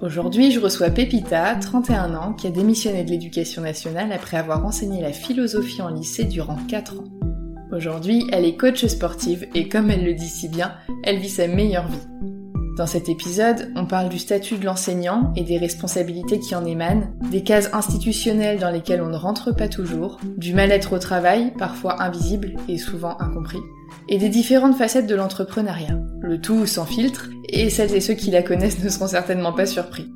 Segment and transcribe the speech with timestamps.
[0.00, 5.00] Aujourd'hui, je reçois Pépita, 31 ans, qui a démissionné de l'éducation nationale après avoir enseigné
[5.00, 7.04] la philosophie en lycée durant 4 ans.
[7.72, 10.74] Aujourd'hui, elle est coach sportive et comme elle le dit si bien,
[11.04, 12.33] elle vit sa meilleure vie.
[12.76, 17.06] Dans cet épisode, on parle du statut de l'enseignant et des responsabilités qui en émanent,
[17.30, 22.02] des cases institutionnelles dans lesquelles on ne rentre pas toujours, du mal-être au travail, parfois
[22.02, 23.60] invisible et souvent incompris,
[24.08, 28.32] et des différentes facettes de l'entrepreneuriat, le tout sans filtre, et celles et ceux qui
[28.32, 30.12] la connaissent ne seront certainement pas surpris.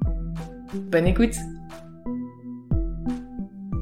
[0.75, 1.37] Bonne écoute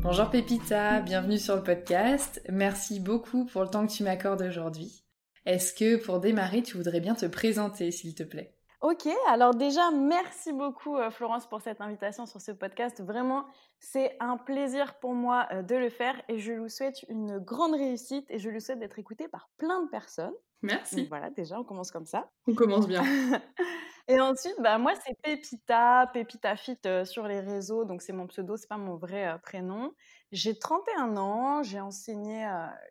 [0.03, 2.43] Bonjour Pépita, bienvenue sur le podcast.
[2.53, 5.03] Merci beaucoup pour le temps que tu m'accordes aujourd'hui.
[5.47, 8.56] Est-ce que pour démarrer, tu voudrais bien te présenter, s'il te plaît?
[8.83, 13.03] Ok, alors déjà, merci beaucoup euh, Florence pour cette invitation sur ce podcast.
[13.03, 13.47] Vraiment,
[13.79, 17.73] c'est un plaisir pour moi euh, de le faire et je vous souhaite une grande
[17.73, 20.35] réussite et je lui souhaite d'être écouté par plein de personnes.
[20.63, 21.07] Merci.
[21.07, 22.31] voilà, déjà, on commence comme ça.
[22.47, 23.03] On commence bien.
[24.09, 27.85] et ensuite, bah, moi, c'est Pépita, Pépita Fit euh, sur les réseaux.
[27.85, 29.93] Donc, c'est mon pseudo, c'est pas mon vrai euh, prénom.
[30.37, 32.47] J'ai 31 ans, j'ai enseigné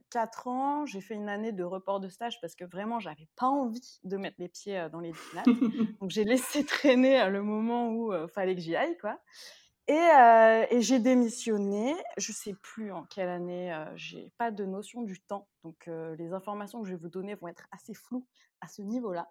[0.09, 3.45] 4 ans, j'ai fait une année de report de stage parce que vraiment, j'avais pas
[3.45, 5.45] envie de mettre les pieds dans les finales.
[6.01, 9.19] donc, j'ai laissé traîner le moment où il fallait que j'y aille, quoi.
[9.88, 11.95] Et, j'ai démissionné.
[12.17, 13.78] Je sais plus en quelle année.
[13.94, 17.47] j'ai pas de notion du temps, donc les informations que je vais vous donner vont
[17.47, 18.25] être assez floues
[18.59, 19.29] à ce niveau-là.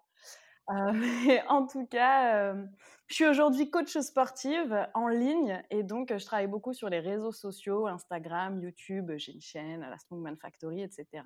[0.69, 2.53] Mais en tout cas,
[3.07, 7.31] je suis aujourd'hui coach sportive en ligne et donc je travaille beaucoup sur les réseaux
[7.31, 9.11] sociaux, Instagram, YouTube.
[9.17, 11.23] J'ai une chaîne, la Strongman Factory, etc.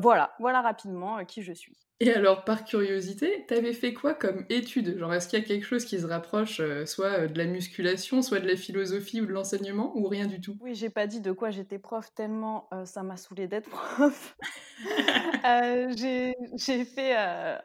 [0.00, 1.76] voilà, voilà rapidement qui je suis.
[2.00, 4.96] Et alors, par curiosité, t'avais fait quoi comme étude?
[4.98, 7.46] Genre, est-ce qu'il y a quelque chose qui se rapproche euh, soit euh, de la
[7.46, 10.56] musculation, soit de la philosophie ou de l'enseignement, ou rien du tout?
[10.60, 14.36] Oui, j'ai pas dit de quoi j'étais prof, tellement euh, ça m'a saoulé d'être prof.
[15.96, 17.16] j'ai fait...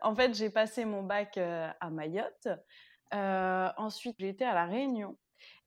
[0.01, 2.47] en fait, j'ai passé mon bac à Mayotte.
[3.11, 5.15] ensuite, j'ai été à La Réunion.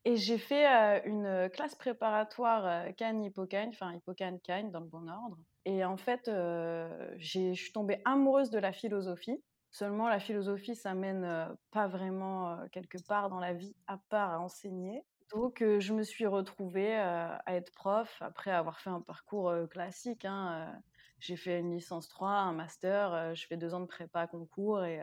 [0.04, 0.66] Et j'ai fait
[1.04, 5.38] une classe préparatoire Cannes-Hippocane, enfin Hippocane-Cannes dans le bon ordre.
[5.66, 9.42] Et en fait, euh, je suis tombée amoureuse de la philosophie.
[9.72, 13.98] Seulement, la philosophie, ça mène euh, pas vraiment euh, quelque part dans la vie, à
[14.08, 15.02] part à enseigner.
[15.32, 20.24] Donc, je me suis retrouvée à être prof après avoir fait un parcours classique.
[20.24, 20.72] Hein,
[21.18, 25.00] j'ai fait une licence 3, un master, je fais deux ans de prépa concours et,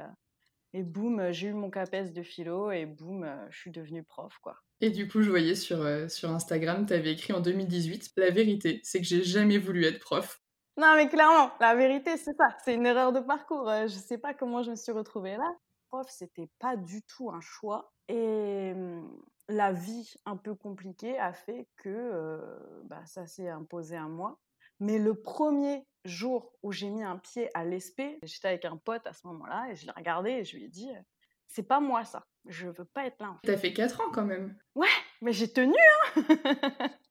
[0.72, 4.56] Et boum, j'ai eu mon CAPES de philo et boum, je suis devenue prof, quoi.
[4.80, 8.80] Et du coup, je voyais sur, sur Instagram, tu avais écrit en 2018 La vérité,
[8.86, 10.42] c'est que j'ai jamais voulu être prof.
[10.78, 12.56] Non, mais clairement, la vérité, c'est ça.
[12.64, 13.70] C'est une erreur de parcours.
[13.84, 15.56] Je sais pas comment je me suis retrouvée là.
[15.90, 17.94] Prof, c'était pas du tout un choix.
[18.08, 19.08] Et mmh,
[19.50, 22.42] la vie un peu compliquée a fait que
[22.86, 24.40] bah, ça s'est imposé à moi.
[24.80, 29.06] Mais le premier jour où j'ai mis un pied à l'ESP, j'étais avec un pote
[29.06, 30.90] à ce moment-là et je l'ai regardé et je lui ai dit
[31.48, 33.30] c'est pas moi ça, je veux pas être là.
[33.30, 33.48] En fait.
[33.48, 34.58] T'as fait 4 ans quand même.
[34.76, 34.88] Ouais,
[35.22, 35.76] mais j'ai tenu
[36.16, 36.24] hein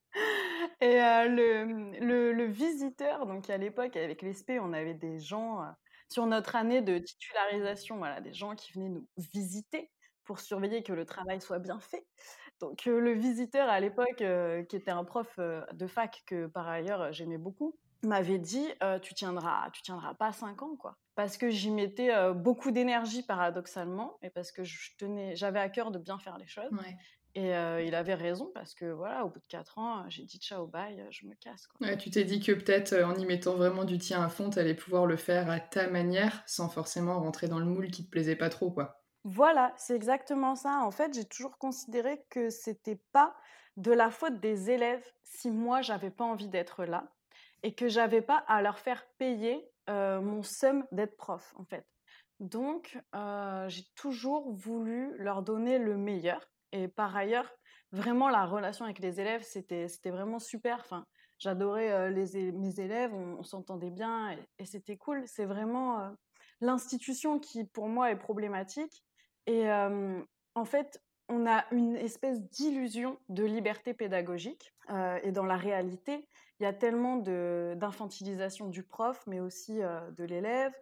[0.82, 0.98] Et
[1.28, 5.60] le, le, visiteur, donc à l'époque avec l'ESP, on avait des gens
[6.08, 9.92] sur notre année de titularisation, voilà, des gens qui venaient nous visiter
[10.24, 12.04] pour surveiller que le travail soit bien fait.
[12.58, 14.24] Donc le visiteur à l'époque,
[14.68, 18.66] qui était un prof de fac que par ailleurs j'aimais beaucoup, m'avait dit
[19.02, 24.18] tu tiendras tu tiendras pas 5 ans quoi parce que j'y mettais beaucoup d'énergie paradoxalement
[24.22, 26.72] et parce que j'avais à cœur de bien faire les choses
[27.34, 27.50] et
[27.86, 31.06] il avait raison parce que voilà au bout de 4 ans j'ai dit ciao bye
[31.10, 31.96] je me casse quoi.
[31.96, 34.74] tu t'es dit que peut-être en y mettant vraiment du tien à fond tu allais
[34.74, 38.36] pouvoir le faire à ta manière sans forcément rentrer dans le moule qui te plaisait
[38.36, 40.80] pas trop quoi voilà, c'est exactement ça.
[40.82, 43.36] En fait, j'ai toujours considéré que c'était pas
[43.76, 47.12] de la faute des élèves si moi j'avais pas envie d'être là
[47.62, 51.86] et que j'avais pas à leur faire payer mon somme d'être prof en fait.
[52.40, 52.98] Donc
[53.68, 57.50] j'ai toujours voulu leur donner le meilleur et par ailleurs
[57.92, 60.78] vraiment la relation avec les élèves c'était vraiment super.
[60.80, 61.06] Enfin
[61.38, 65.24] j'adorais mes élèves, on, s'entendait bien et c'était cool.
[65.26, 66.14] C'est vraiment
[66.60, 69.04] l'institution qui pour moi est problématique
[69.46, 69.68] et
[70.54, 74.72] en fait, on a une espèce d'illusion de liberté pédagogique.
[75.22, 76.28] et dans la réalité,
[76.60, 80.72] il y a tellement d'infantilisation du prof, mais aussi de l'élève.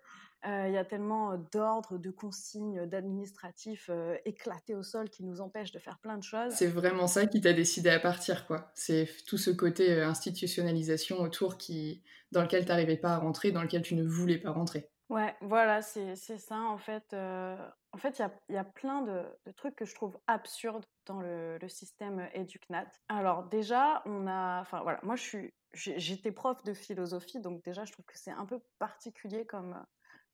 [0.44, 3.90] Il y a tellement d'ordres, de consignes, d'administratifs
[4.24, 6.52] éclatés au sol qui nous empêchent de faire plein de choses.
[6.54, 8.70] C'est vraiment ça qui t'a décidé à partir, quoi.
[8.74, 12.02] C'est tout ce côté institutionnalisation autour qui,
[12.32, 14.88] dans lequel tu n'arrivais pas à rentrer, dans lequel tu ne voulais pas rentrer.
[15.10, 17.12] Ouais, voilà, c'est ça en fait.
[17.14, 19.24] en fait, il y a, plein de,
[19.56, 22.86] trucs que je trouve absurdes dans le, système EduCNAT.
[23.08, 27.84] Alors déjà, on a, enfin voilà, moi je suis, j'étais prof de philosophie, donc déjà
[27.84, 29.84] je trouve que c'est un peu particulier comme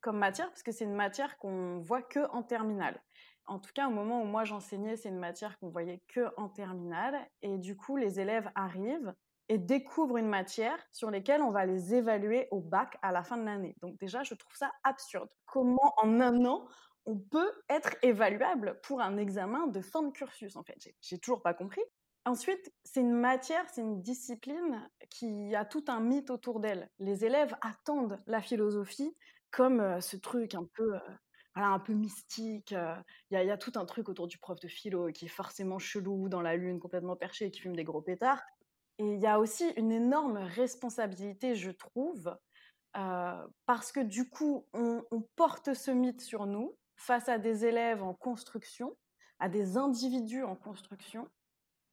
[0.06, 3.02] comme matière parce que c'est une matière qu'on voit que en terminale.
[3.46, 6.48] En tout cas, au moment où moi j'enseignais, c'est une matière qu'on voyait que en
[6.48, 9.12] terminale, et du coup les élèves arrivent
[9.48, 13.36] et découvrent une matière sur laquelle on va les évaluer au bac à la fin
[13.36, 13.74] de l'année.
[13.82, 15.28] Donc déjà, je trouve ça absurde.
[15.44, 16.68] Comment en un an
[17.04, 20.78] on peut être évaluable pour un examen de fin de cursus en fait?
[21.00, 21.82] J'ai toujours pas compris.
[22.26, 26.90] Ensuite, c'est une matière, c'est une discipline qui a tout un mythe autour d'elle.
[27.00, 29.16] Les élèves attendent la philosophie
[29.50, 30.98] comme ce truc un peu,
[31.54, 32.74] voilà, un peu mystique.
[33.30, 36.28] Il y, a tout un truc autour du prof de philo qui est forcément chelou,
[36.28, 38.42] dans la lune, complètement perché, et qui fume des gros pétards.
[38.98, 42.36] Et il y a aussi une énorme responsabilité, je trouve,
[43.66, 45.02] parce que du coup, on,
[45.36, 48.96] porte ce mythe sur nous face à des élèves en construction,
[49.38, 51.28] à des individus en construction,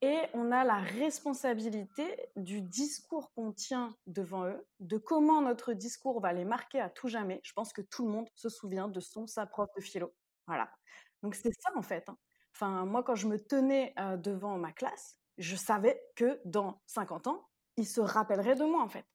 [0.03, 2.03] et on a la responsabilité
[2.35, 7.07] du discours qu'on tient devant eux, de comment notre discours va les marquer à tout
[7.07, 7.39] jamais.
[7.43, 10.13] Je pense que tout le monde se souvient de son sa prof de philo.
[10.45, 10.69] Voilà.
[11.21, 12.09] Donc c'est ça en fait.
[12.09, 12.17] Hein.
[12.53, 17.47] Enfin, moi, quand je me tenais devant ma classe, je savais que dans 50 ans,
[17.77, 19.05] il se rappellerait de moi, en fait.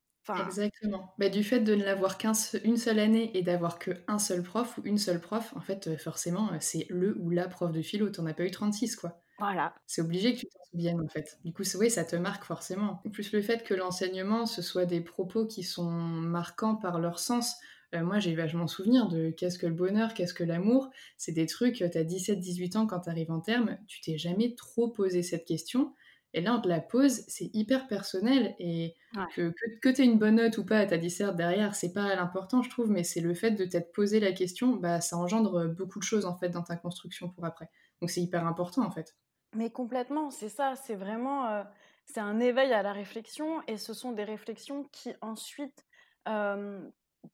[0.45, 1.15] Exactement.
[1.19, 4.83] Bah, du fait de ne l'avoir qu'une seule année et d'avoir qu'un seul prof ou
[4.85, 8.11] une seule prof, en fait, euh, forcément, euh, c'est le ou la prof de philo.
[8.11, 9.23] T'en as pas eu 36, quoi.
[9.39, 9.75] Voilà.
[9.87, 11.39] C'est obligé que tu t'en souviennes, en fait.
[11.45, 13.01] Du coup, oui, ça te marque forcément.
[13.05, 17.19] En plus, le fait que l'enseignement, ce soit des propos qui sont marquants par leur
[17.19, 17.57] sens.
[17.95, 20.91] Euh, moi, j'ai vachement souvenir de qu'est-ce que le bonheur, qu'est-ce que l'amour.
[21.17, 24.55] C'est des trucs, tu as 17-18 ans quand tu arrives en terme, tu t'es jamais
[24.57, 25.95] trop posé cette question.
[26.35, 28.55] Et là, on te la pose, c'est hyper personnel.
[28.59, 28.95] Et
[29.35, 32.15] que, que, tu aies une bonne note ou pas à ta disserte derrière, c'est pas
[32.15, 35.69] l'important, je trouve, mais c'est le fait de t'être posé la question, bah, ça engendre
[35.69, 37.71] beaucoup de choses, en fait, dans ta construction pour après.
[38.03, 39.17] Donc, c'est hyper important, en fait.
[39.55, 41.47] Mais complètement, c'est ça, c'est vraiment...
[41.47, 41.65] Euh,
[42.05, 45.85] c'est un éveil à la réflexion, et ce sont des réflexions qui, ensuite,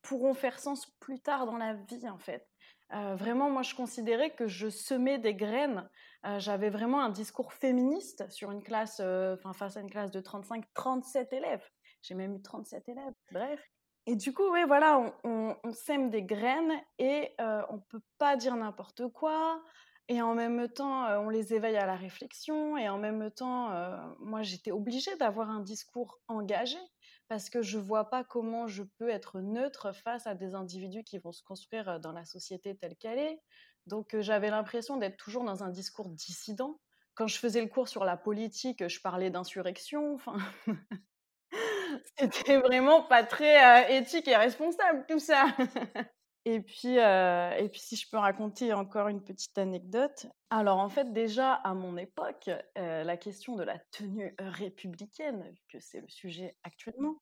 [0.02, 2.48] pourront faire sens plus tard dans la vie, en fait.
[2.92, 5.88] Euh, vraiment, moi, je considérais que je semais des graines.
[6.26, 10.20] Euh, j'avais vraiment un discours féministe sur une classe, enfin, face à une classe de
[10.20, 11.64] 35, 37 élèves.
[12.02, 13.64] J'ai même eu 37 élèves, bref.
[14.06, 18.54] Et du coup, oui, voilà, on, sème des graines et on ne peut pas dire
[18.56, 19.62] n'importe quoi.
[20.08, 22.76] Et en même temps, on les éveille à la réflexion.
[22.76, 23.70] Et en même temps,
[24.18, 26.78] moi, j'étais obligée d'avoir un discours engagé
[27.28, 31.18] parce que je vois pas comment je peux être neutre face à des individus qui
[31.18, 33.40] vont se construire dans la société telle qu'elle est.
[33.86, 36.78] Donc j'avais l'impression d'être toujours dans un discours dissident.
[37.14, 40.14] Quand je faisais le cours sur la politique, je parlais d'insurrection.
[40.14, 40.36] Enfin,
[42.18, 45.46] c'était vraiment pas très éthique et responsable tout ça.
[46.46, 50.26] Et puis, et puis, si je peux raconter encore une petite anecdote.
[50.50, 55.80] Alors, en fait, déjà, à mon époque, la question de la tenue républicaine, vu que
[55.80, 57.16] c'est le sujet actuellement,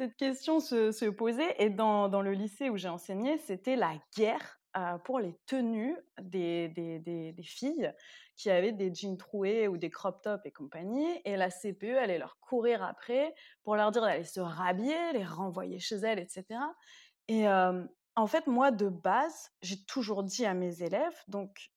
[0.00, 1.54] cette question se, posait.
[1.58, 4.58] Et dans, dans, le lycée où j'ai enseigné, c'était la guerre
[5.04, 7.92] pour les tenues des, des, des, des, filles
[8.36, 11.20] qui avaient des jeans troués ou des crop tops et compagnie.
[11.24, 15.78] Et la CPE allait leur courir après pour leur dire d'aller se rhabiller, les renvoyer
[15.80, 16.44] chez elles, etc.
[17.28, 17.46] Et,
[18.20, 21.70] en fait, moi, de base, j'ai toujours dit à mes élèves, donc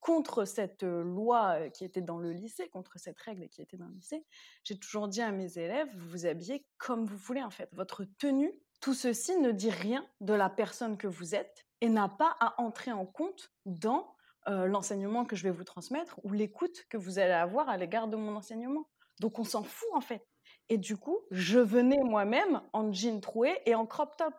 [0.00, 3.94] contre cette loi qui était dans le lycée, contre cette règle qui était dans le
[3.94, 4.26] lycée,
[4.64, 7.68] j'ai toujours dit à mes élèves, vous vous habillez comme vous voulez en fait.
[7.72, 12.08] Votre tenue, tout ceci ne dit rien de la personne que vous êtes et n'a
[12.08, 14.16] pas à entrer en compte dans
[14.46, 18.16] l'enseignement que je vais vous transmettre ou l'écoute que vous allez avoir à l'égard de
[18.16, 18.88] mon enseignement.
[19.20, 20.26] Donc on s'en fout en fait.
[20.68, 24.34] Et du coup, je venais moi-même en jean troué et en crop top.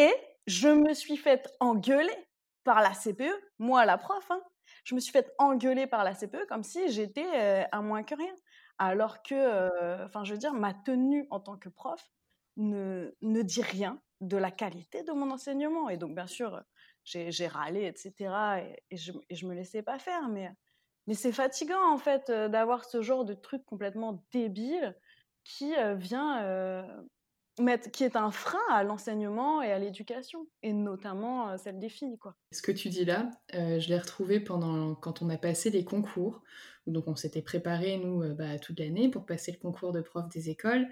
[0.00, 0.14] Et
[0.46, 2.16] je me suis faite engueuler
[2.64, 4.40] par la CPE, moi la prof, hein.
[4.84, 8.34] je me suis faite engueuler par la CPE comme si j'étais à moins que rien.
[8.78, 12.02] Alors que, enfin, je veux dire, ma tenue en tant que prof
[12.56, 15.90] ne, ne dit rien de la qualité de mon enseignement.
[15.90, 16.62] Et donc, bien sûr,
[17.04, 18.72] j'ai râlé, etc.
[18.90, 20.30] Et, je, ne me laissais pas faire.
[20.30, 20.50] Mais,
[21.08, 24.96] mais c'est fatigant, en fait, d'avoir ce genre de truc complètement débile
[25.44, 27.04] qui vient
[27.92, 32.18] qui est un frein à l'enseignement et à l'éducation, et notamment celle des filles.
[32.18, 32.34] Quoi.
[32.52, 36.42] Ce que tu dis là, je l'ai retrouvé pendant quand on a passé les concours.
[36.86, 40.50] Donc on s'était préparé, nous, bah, toute l'année pour passer le concours de prof des
[40.50, 40.88] écoles.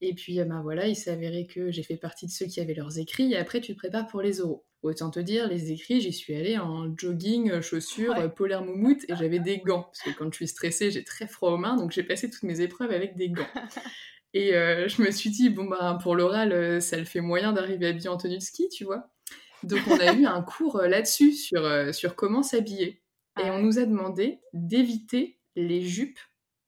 [0.00, 2.74] Et puis, bah, voilà, il s'est avéré que j'ai fait partie de ceux qui avaient
[2.74, 4.64] leurs écrits, et après tu te prépares pour les oraux.
[4.82, 9.38] Autant te dire, les écrits, j'y suis allée en jogging, chaussures, polaire moumoute, et j'avais
[9.38, 9.84] des gants.
[9.84, 12.42] Parce que quand je suis stressée, j'ai très froid aux mains, donc j'ai passé toutes
[12.42, 13.46] mes épreuves avec des gants.
[14.34, 17.52] Et euh, je me suis dit, bon, bah, pour l'oral, euh, ça le fait moyen
[17.52, 19.10] d'arriver habillé en tenue de ski, tu vois.
[19.62, 23.02] Donc, on a eu un cours euh, là-dessus, sur, sur comment s'habiller.
[23.42, 26.18] Et on nous a demandé d'éviter les jupes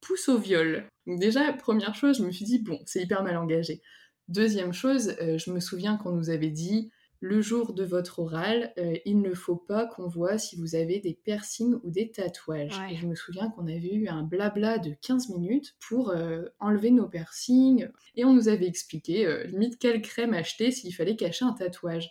[0.01, 0.87] pouces au viol.
[1.07, 3.83] Donc, déjà, première chose, je me suis dit, bon, c'est hyper mal engagé.
[4.29, 6.91] Deuxième chose, je me souviens qu'on nous avait dit,
[7.21, 11.01] le jour de votre oral, euh, il ne faut pas qu'on voit si vous avez
[11.01, 12.79] des piercings ou des tatouages.
[12.91, 16.91] Et je me souviens qu'on avait eu un blabla de 15 minutes pour euh, enlever
[16.91, 17.89] nos piercings.
[18.17, 22.11] Et on nous avait expliqué, euh, limite, quelle crème acheter s'il fallait cacher un tatouage.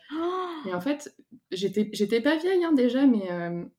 [0.67, 1.15] et en fait,
[1.51, 3.29] j'étais, j'étais pas vieille hein, déjà, mais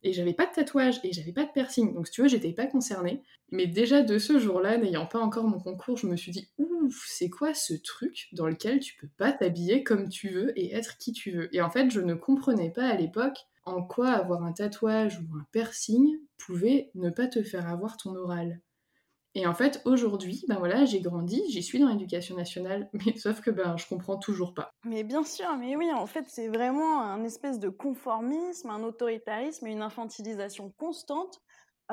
[0.02, 1.94] et j'avais pas de tatouage et j'avais pas de piercing.
[1.94, 3.22] Donc si tu vois, j'étais pas concernée.
[3.50, 6.73] Mais déjà de ce jour-là, n'ayant pas encore mon concours, je me suis dit, ouf,
[6.92, 10.98] c'est quoi ce truc dans lequel tu peux pas t'habiller comme tu veux et être
[10.98, 11.54] qui tu veux?
[11.54, 15.36] Et en fait, je ne comprenais pas à l'époque en quoi avoir un tatouage ou
[15.36, 18.60] un piercing pouvait ne pas te faire avoir ton oral.
[19.36, 23.40] Et en fait, aujourd'hui, ben voilà, j'ai grandi, j'y suis dans l'éducation nationale, mais sauf
[23.40, 24.70] que ben je comprends toujours pas.
[24.84, 29.66] Mais bien sûr, mais oui, en fait, c'est vraiment un espèce de conformisme, un autoritarisme
[29.66, 31.40] et une infantilisation constante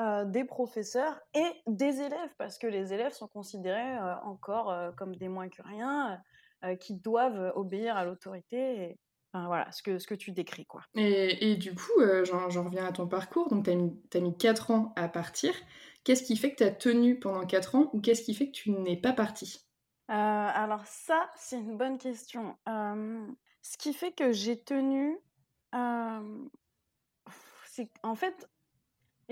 [0.00, 4.90] euh, des professeurs et des élèves, parce que les élèves sont considérés euh, encore euh,
[4.92, 6.18] comme des moins que rien,
[6.78, 8.96] qui doivent obéir à l'autorité.
[9.32, 10.64] Enfin, voilà, ce que, ce que tu décris.
[10.64, 10.82] quoi.
[10.94, 13.48] Et, et du coup, j'en reviens à ton parcours.
[13.48, 15.52] Donc, tu as mis, as mis 4 ans à partir.
[16.04, 18.52] Qu'est-ce qui fait que tu as tenu pendant 4 ans ou qu'est-ce qui fait que
[18.52, 19.66] tu n'es pas partie?
[20.06, 22.56] Alors, ça, c'est une bonne question.
[22.66, 25.18] ce qui fait que j'ai tenu,
[27.72, 28.48] c'est en fait,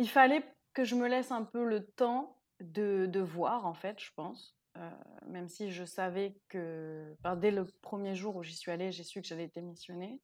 [0.01, 0.43] il fallait
[0.73, 4.57] que je me laisse un peu le temps de, de voir, en fait, je pense.
[4.79, 4.91] Euh,
[5.27, 9.21] même si je savais que, dès le premier jour où j'y suis allée, j'ai su
[9.21, 10.21] que j'allais démissionner.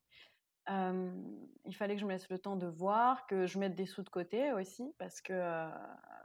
[0.70, 1.12] Euh,
[1.66, 4.02] il fallait que je me laisse le temps de voir, que je mette des sous
[4.02, 5.68] de côté aussi, parce que euh,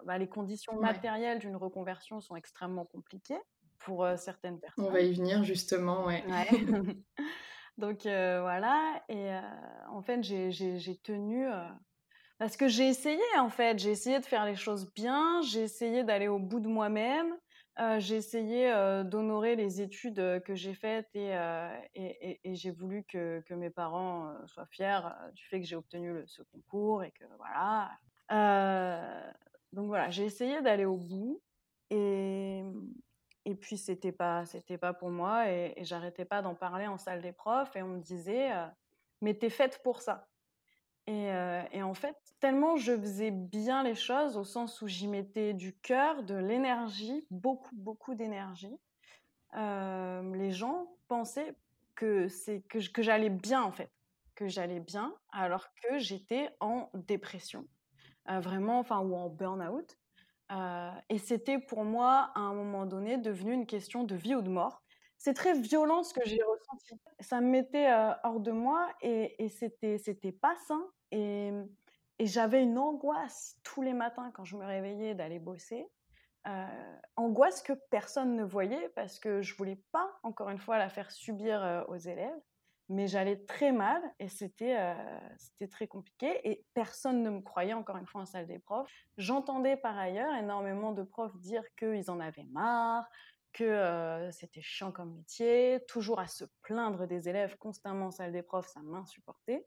[0.05, 3.39] bah, les conditions matérielles d'une reconversion sont extrêmement compliquées
[3.79, 4.85] pour certaines personnes.
[4.85, 6.23] On va y venir justement, ouais.
[7.77, 9.31] Donc voilà, et
[9.89, 11.47] en fait, j'ai tenu
[12.41, 13.77] parce que j'ai essayé, en fait.
[13.77, 15.43] J'ai essayé de faire les choses bien.
[15.43, 17.37] J'ai essayé d'aller au bout de moi-même.
[17.79, 21.29] Euh, j'ai essayé euh, d'honorer les études euh, que j'ai faites et,
[21.93, 25.01] et, j'ai voulu que, mes parents soient fiers
[25.33, 27.91] du fait que j'ai obtenu ce concours et que voilà.
[29.71, 31.43] donc voilà, j'ai essayé d'aller au bout
[31.91, 32.63] et,
[33.61, 34.45] puis c'était pas
[34.81, 38.01] pas pour moi et, j'arrêtais pas d'en parler en salle des profs et on me
[38.01, 38.49] disait
[39.21, 40.27] mais t'es faite pour ça.
[41.11, 45.53] Euh, et, en fait, tellement je faisais bien les choses, au sens où j'y mettais
[45.53, 48.77] du cœur, de l'énergie, beaucoup, beaucoup d'énergie,
[49.55, 51.55] euh, les gens pensaient
[51.95, 52.27] que,
[52.67, 53.91] que, que j'allais bien, en fait.
[54.35, 57.67] que j'allais bien alors que j'étais en dépression,
[58.27, 59.97] vraiment, enfin, ou en burn-out.
[61.09, 64.49] et c'était pour moi, à un moment donné, devenu une question de vie ou de
[64.49, 64.83] mort.
[65.23, 66.99] C'est très violent ce que j'ai ressenti.
[67.19, 70.83] Ça me mettait hors de moi et, c'était, c'était pas sain.
[71.11, 71.51] Et,
[72.19, 75.87] j'avais une angoisse tous les matins quand je me réveillais d'aller bosser.
[76.47, 76.65] Euh,
[77.17, 81.11] angoisse que personne ne voyait parce que je voulais pas, encore une fois, la faire
[81.11, 82.41] subir euh, aux élèves.
[82.89, 87.73] Mais j'allais très mal et c'était euh, c'était très compliqué et personne ne me croyait,
[87.73, 88.91] encore une fois, en salle des profs.
[89.17, 93.07] J'entendais par ailleurs énormément de profs dire qu'ils en avaient marre,
[93.53, 98.43] que c'était chiant comme métier, toujours à se plaindre des élèves constamment en salle des
[98.43, 99.65] profs, ça m'insupportait.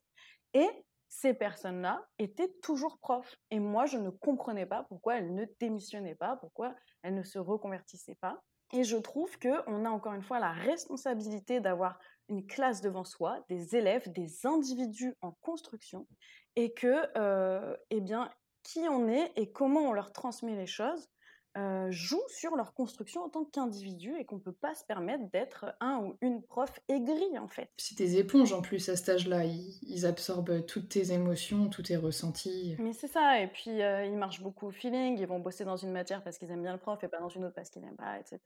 [0.53, 0.69] Et
[1.09, 3.37] ces personnes-là étaient toujours profs.
[3.51, 7.39] Et moi, je ne comprenais pas pourquoi elles ne démissionnaient pas, pourquoi elles ne se
[7.39, 8.43] reconvertissaient pas.
[8.73, 11.99] Et je trouve qu'on a encore une fois la responsabilité d'avoir
[12.29, 16.09] une classe devant soi, des élèves, des individus en construction,
[16.57, 18.31] et que, eh bien,
[18.65, 21.09] qui on est et comment on leur transmet les choses
[21.57, 25.31] euh, jouent sur leur construction en tant qu'individu et qu'on ne peut pas se permettre
[25.31, 27.71] d'être un ou une prof aigrie en fait.
[27.77, 31.97] C'est des éponges en plus à cet âge-là, ils, absorbent toutes tes émotions, tous tes
[31.97, 32.75] ressentis.
[32.81, 35.77] Mais c'est ça, et puis euh, ils marchent beaucoup au feeling, ils vont bosser dans
[35.77, 37.83] une matière parce qu'ils aiment bien le prof et pas dans une autre parce qu'ils
[37.83, 38.41] n'aiment pas, etc.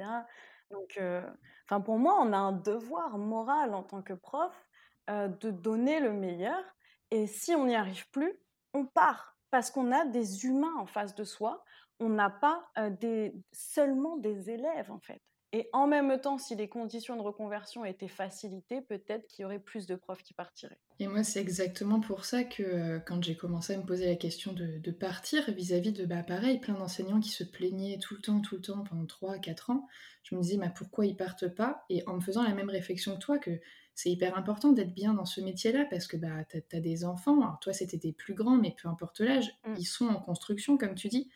[0.70, 1.22] Donc, euh,
[1.84, 4.52] pour moi, on a un devoir moral en tant que prof
[5.08, 6.62] de donner le meilleur
[7.10, 8.38] et si on n'y arrive plus,
[8.74, 11.64] on part parce qu'on a des humains en face de soi
[12.00, 15.22] on n'a pas des, seulement des élèves en fait.
[15.52, 19.58] Et en même temps, si les conditions de reconversion étaient facilitées, peut-être qu'il y aurait
[19.58, 20.78] plus de profs qui partiraient.
[20.98, 24.52] Et moi, c'est exactement pour ça que quand j'ai commencé à me poser la question
[24.52, 28.56] de, partir vis-à-vis de, bah, pareil, plein d'enseignants qui se plaignaient tout le temps, tout
[28.56, 29.86] le temps, pendant 3-4 ans,
[30.22, 31.86] je me disais, bah, pourquoi ils partent pas?
[31.88, 33.58] Et en me faisant la même réflexion que toi, que
[33.94, 37.40] c'est hyper important d'être bien dans ce métier-là parce que bah, tu as, des enfants,
[37.40, 39.74] alors toi c'était des plus grands, mais peu importe l'âge, mmh.
[39.76, 41.30] ils sont en construction, comme tu dis.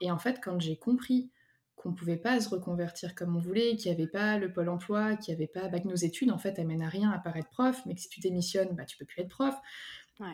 [0.00, 1.30] Et en fait, quand j'ai compris
[1.76, 4.68] qu'on ne pouvait pas se reconvertir comme on voulait, qu'il n'y avait pas le pôle
[4.68, 7.18] emploi, qu'il n'y avait pas bah, que nos études en fait amènent à rien à
[7.18, 9.54] part être prof, mais que si tu démissionnes, bah tu peux plus être prof.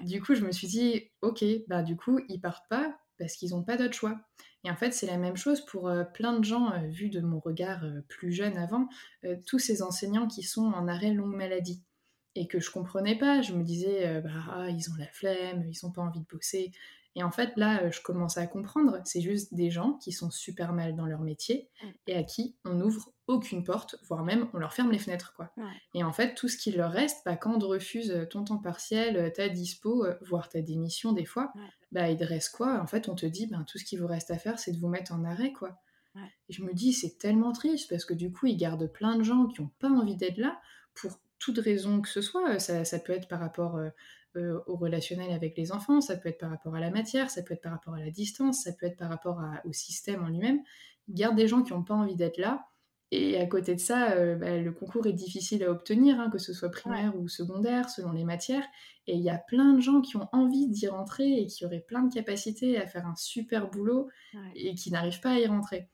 [0.05, 3.51] Du coup, je me suis dit ok, bah du coup ils partent pas parce qu'ils
[3.51, 4.21] n'ont pas d'autre choix.
[4.65, 7.21] Et en fait, c'est la même chose pour euh, plein de gens, euh, vu de
[7.21, 8.89] mon regard euh, plus jeune avant,
[9.47, 11.83] tous ces enseignants qui sont en arrêt longue maladie
[12.35, 13.43] et que je comprenais pas.
[13.43, 16.73] Je me disais, bah, ah, ils ont la flemme, ils n'ont pas envie de bosser.
[17.15, 20.31] Et en fait, là, euh, je commence à comprendre, c'est juste des gens qui sont
[20.31, 21.69] super mal dans leur métier
[22.07, 25.53] et à qui on n'ouvre aucune porte, voire même on leur ferme les fenêtres, quoi.
[25.95, 28.59] Et en fait, tout ce qui leur reste, bah, quand on refuse euh, ton temps
[28.59, 31.53] partiel, euh, ta dispo, voire ta démission des fois,
[31.93, 32.81] bah, il te reste quoi?
[32.81, 34.79] En fait, on te dit, ben, tout ce qui vous reste à faire, c'est de
[34.79, 35.79] vous mettre en arrêt, quoi.
[36.49, 39.23] Et je me dis, c'est tellement triste parce que du coup, ils gardent plein de
[39.23, 40.61] gens qui n'ont pas envie d'être là
[40.95, 42.59] pour toute raison que ce soit.
[42.59, 43.77] Ça, ça peut être par rapport
[44.37, 47.43] euh, au relationnel avec les enfants, ça peut être par rapport à la matière, ça
[47.43, 50.29] peut être par rapport à la distance, ça peut être par rapport au système en
[50.29, 50.61] lui-même.
[51.09, 52.67] Garde des gens qui n'ont pas envie d'être là.
[53.11, 56.39] Et à côté de ça, euh, bah, le concours est difficile à obtenir, hein, que
[56.39, 58.65] ce soit primaire ou secondaire, selon les matières.
[59.07, 61.85] Et il y a plein de gens qui ont envie d'y rentrer et qui auraient
[61.87, 64.09] plein de capacités à faire un super boulot
[64.55, 65.91] et qui n'arrivent pas à y rentrer.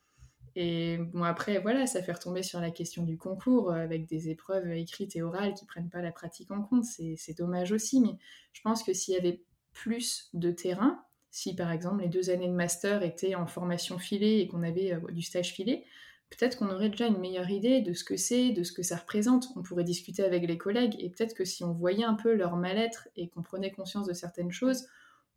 [0.60, 4.28] Et bon, après, voilà, ça fait retomber sur la question du concours euh, avec des
[4.28, 6.82] épreuves écrites et orales qui prennent pas la pratique en compte.
[6.84, 8.16] C'est dommage aussi, mais
[8.52, 9.40] je pense que s'il y avait
[9.72, 14.40] plus de terrain, si par exemple les deux années de master étaient en formation filée
[14.40, 15.84] et qu'on avait euh, du stage filé,
[16.28, 18.96] peut-être qu'on aurait déjà une meilleure idée de ce que c'est, de ce que ça
[18.96, 19.50] représente.
[19.54, 22.56] On pourrait discuter avec les collègues et peut-être que si on voyait un peu leur
[22.56, 24.88] mal-être et qu'on prenait conscience de certaines choses,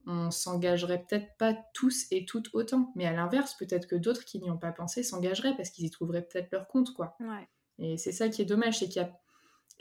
[0.08, 2.92] on s'engagerait peut-être pas tous et toutes autant.
[2.96, 5.90] Mais à l'inverse, peut-être que d'autres qui n'y ont pas pensé s'engageraient parce qu'ils y
[5.90, 7.16] trouveraient peut-être leur compte, quoi.
[7.80, 9.08] Et c'est ça qui est dommage, c'est qu'il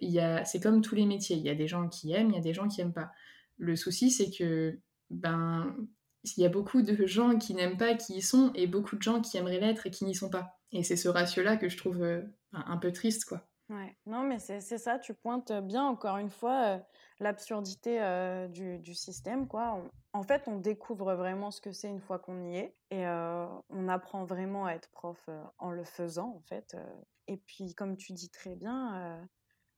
[0.00, 2.36] y a, c'est comme tous les métiers, il y a des gens qui aiment, il
[2.36, 3.10] y a des gens qui aiment pas.
[3.58, 4.78] Le souci, c'est que,
[5.10, 5.76] ben,
[6.24, 9.02] il y a beaucoup de gens qui n'aiment pas qui y sont et beaucoup de
[9.02, 10.58] gens qui aimeraient l'être et qui n'y sont pas.
[10.72, 13.49] Et c'est ce ratio-là que je trouve euh, un peu triste, quoi.
[13.70, 13.96] Ouais.
[14.04, 16.78] Non, mais c'est ça, tu pointes bien encore une fois euh,
[17.20, 19.46] l'absurdité euh, du, système.
[19.46, 19.80] Quoi.
[20.12, 23.46] en fait, on découvre vraiment ce que c'est une fois qu'on y est et euh,
[23.68, 26.76] on apprend vraiment à être prof en le faisant, en fait.
[27.28, 29.24] Et puis, comme tu dis très bien,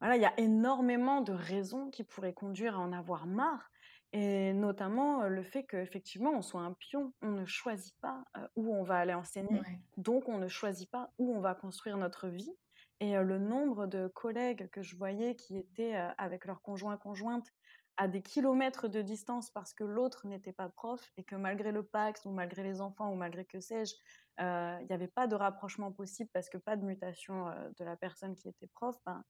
[0.00, 3.70] voilà, il y a énormément de raisons qui pourraient conduire à en avoir marre.
[4.14, 8.24] Et notamment le fait qu'effectivement, on soit un pion, on ne choisit pas
[8.57, 9.61] où on va aller enseigner,
[9.98, 12.55] donc on ne choisit pas où on va construire notre vie.
[13.03, 17.49] Et le nombre de collègues que je voyais qui étaient avec leur conjoint conjointe
[17.97, 21.83] à des kilomètres de distance parce que l'autre n'était pas prof et que malgré le
[21.83, 23.97] Pax ou malgré les enfants ou malgré que sais-je,
[24.38, 28.37] il n'y avait pas de rapprochement possible parce que pas de mutation de la personne
[28.37, 29.25] qui était prof, ben,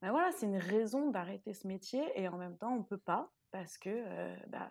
[0.00, 3.32] ben voilà, c'est une raison d'arrêter ce métier et en même temps, on peut pas
[3.50, 4.70] parce que, bah,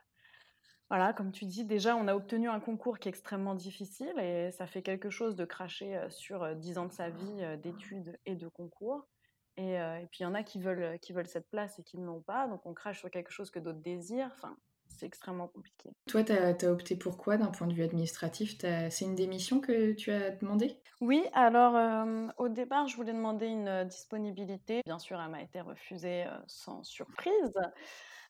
[0.91, 4.51] voilà, comme tu dis, déjà, on a obtenu un concours qui est extrêmement difficile et
[4.51, 8.49] ça fait quelque chose de cracher sur dix ans de sa vie d'études et de
[8.49, 9.07] concours.
[9.55, 9.77] Et,
[10.11, 12.19] puis, il y en a qui veulent, qui veulent cette place et qui ne l'ont
[12.19, 12.45] pas.
[12.49, 14.31] Donc, on crache sur quelque chose que d'autres désirent.
[14.35, 15.91] Enfin, c'est extrêmement compliqué.
[16.09, 18.57] Toi, tu as, opté pour quoi d'un point de vue administratif?
[18.59, 23.85] C'est une démission que tu as demandé Oui, alors au départ, je voulais demander une
[23.85, 24.81] disponibilité.
[24.85, 27.53] Bien sûr, elle m'a été refusée sans surprise.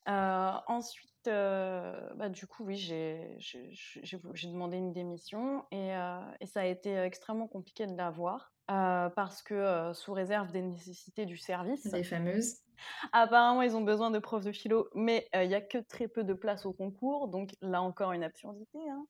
[0.08, 5.90] Ensuite, bah, du coup, oui, j'ai demandé une démission et,
[6.40, 11.38] et, ça a été extrêmement compliqué de l'avoir parce que sous réserve des nécessités du
[11.38, 11.86] service.
[11.92, 12.56] Les fameuses.
[13.12, 16.24] Apparemment, ils ont besoin de profs de philo, mais il n'y a que très peu
[16.24, 18.80] de places au concours, donc là encore une absurdité.
[18.90, 19.06] Hein.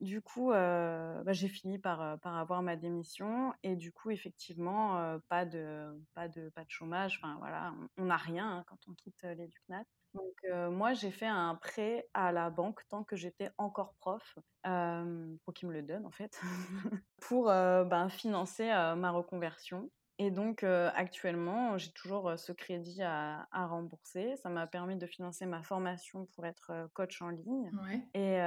[0.00, 6.00] Du coup, bah, j'ai fini par, avoir ma démission et du coup, effectivement, pas, de,
[6.14, 7.18] pas, de, pas de chômage.
[7.22, 9.84] Enfin, voilà, on n'a rien hein, quand on quitte l'EducNat.
[10.14, 10.34] Donc,
[10.70, 15.68] moi, j'ai fait un prêt à la banque tant que j'étais encore prof, pour qu'ils
[15.68, 16.40] me le donnent en fait,
[17.20, 19.90] pour ben, financer ma reconversion.
[20.18, 24.36] Et donc, actuellement, j'ai toujours ce crédit à, rembourser.
[24.36, 27.70] Ça m'a permis de financer ma formation pour être coach en ligne.
[28.14, 28.38] Et,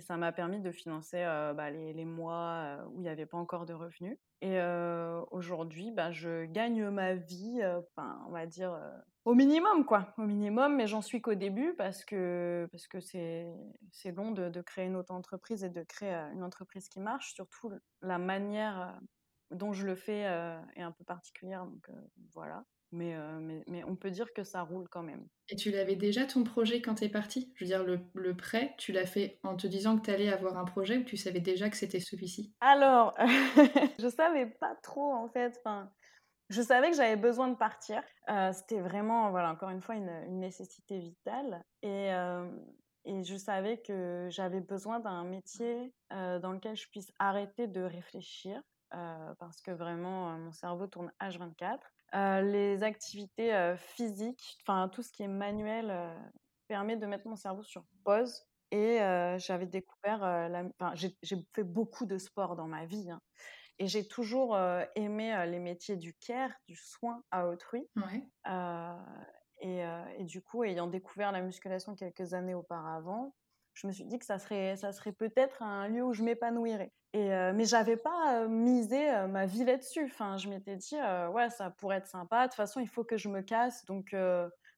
[0.00, 1.22] ça m'a permis de financer
[1.56, 4.18] bah, les, mois où il n'y avait pas encore de revenus.
[4.42, 4.58] Et
[5.30, 7.60] aujourd'hui, bah, je gagne ma vie,
[8.26, 8.76] on va dire,
[9.26, 10.14] au minimum, quoi.
[10.16, 13.52] Au minimum, mais j'en suis qu'au début parce que parce que c'est
[14.16, 17.34] long de, de, créer une auto-entreprise et de créer une entreprise qui marche.
[17.34, 18.98] Surtout la manière
[19.50, 20.20] dont je le fais
[20.76, 21.88] est un peu particulière, donc
[22.32, 22.64] voilà.
[22.92, 25.24] Mais, mais, mais, on peut dire que ça roule quand même.
[25.48, 27.52] Et tu l'avais déjà ton projet quand tu es parti?
[27.54, 30.28] Je veux dire, le, le prêt, tu l'as fait en te disant que tu allais
[30.28, 32.52] avoir un projet ou tu savais déjà que c'était celui-ci?
[32.60, 33.14] Alors,
[34.00, 35.56] je savais pas trop en fait.
[35.64, 35.92] Enfin,
[36.48, 38.02] je savais que j'avais besoin de partir.
[38.52, 41.62] c'était vraiment, voilà, encore une fois, une, une nécessité vitale.
[41.82, 42.10] Et,
[43.04, 48.60] et je savais que j'avais besoin d'un métier dans lequel je puisse arrêter de réfléchir
[48.94, 51.78] euh, parce que vraiment, euh, mon cerveau tourne H24.
[52.14, 55.94] Euh, les activités physiques, enfin tout ce qui est manuel,
[56.66, 58.42] permet de mettre mon cerveau sur pause.
[58.72, 58.98] Et
[59.38, 60.22] j'avais découvert,
[60.78, 61.16] enfin, j'ai
[61.54, 63.10] fait beaucoup de sport dans ma vie.
[63.10, 63.20] Hein,
[63.78, 64.58] et j'ai toujours
[64.96, 67.88] aimé les métiers du care, du soin à autrui.
[69.62, 69.82] Et,
[70.18, 73.34] et, du coup, ayant découvert la musculation quelques années auparavant,
[73.74, 76.92] je me suis dit que ça serait, ça serait peut-être un lieu où je m'épanouirais.
[77.12, 80.04] Et, euh, mais j'avais pas misé ma vie là-dessus.
[80.04, 80.96] Enfin, je m'étais dit,
[81.32, 82.42] ouais, ça pourrait être sympa.
[82.42, 83.84] De toute façon, il faut que je me casse.
[83.86, 84.14] Donc,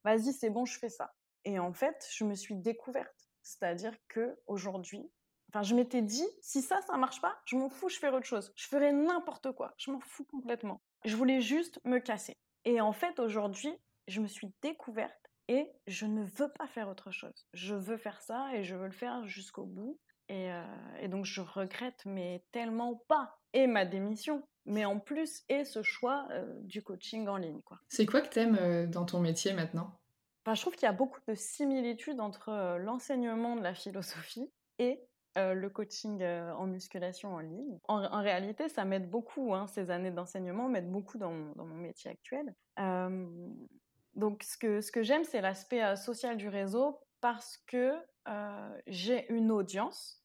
[0.05, 1.12] vas-y, c'est bon, je fais ça.
[1.45, 3.29] Et en fait, je me suis découverte.
[3.42, 5.11] C'est-à-dire que aujourd'hui,
[5.49, 8.27] enfin, je m'étais dit, si ça, ça marche pas, je m'en fous, je ferai autre
[8.27, 8.53] chose.
[8.57, 9.75] Je ferai n'importe quoi.
[9.77, 10.81] Je m'en fous complètement.
[11.05, 12.37] Je voulais juste me casser.
[12.64, 15.18] Et en fait, aujourd'hui, je me suis découverte
[15.49, 17.47] et je ne veux pas faire autre chose.
[17.53, 19.99] Je veux faire ça et je veux le faire jusqu'au bout.
[20.33, 23.38] Et, euh, donc je regrette, mais tellement pas.
[23.53, 27.61] Et ma démission, mais en plus, et ce choix euh, du coaching en ligne.
[27.61, 27.79] Quoi.
[27.88, 29.92] C'est quoi que tu aimes euh, dans ton métier maintenant?
[30.47, 34.99] Je trouve qu'il y a beaucoup de similitudes entre l'enseignement de la philosophie et
[35.37, 37.79] le coaching en musculation en ligne.
[37.87, 42.11] En, réalité, ça m'aide beaucoup, hein, ces années d'enseignement m'aident beaucoup dans, dans, mon métier
[42.11, 42.53] actuel.
[44.16, 47.95] Donc, ce que, ce que j'aime, c'est l'aspect social du réseau parce que
[48.88, 50.22] j'ai une audience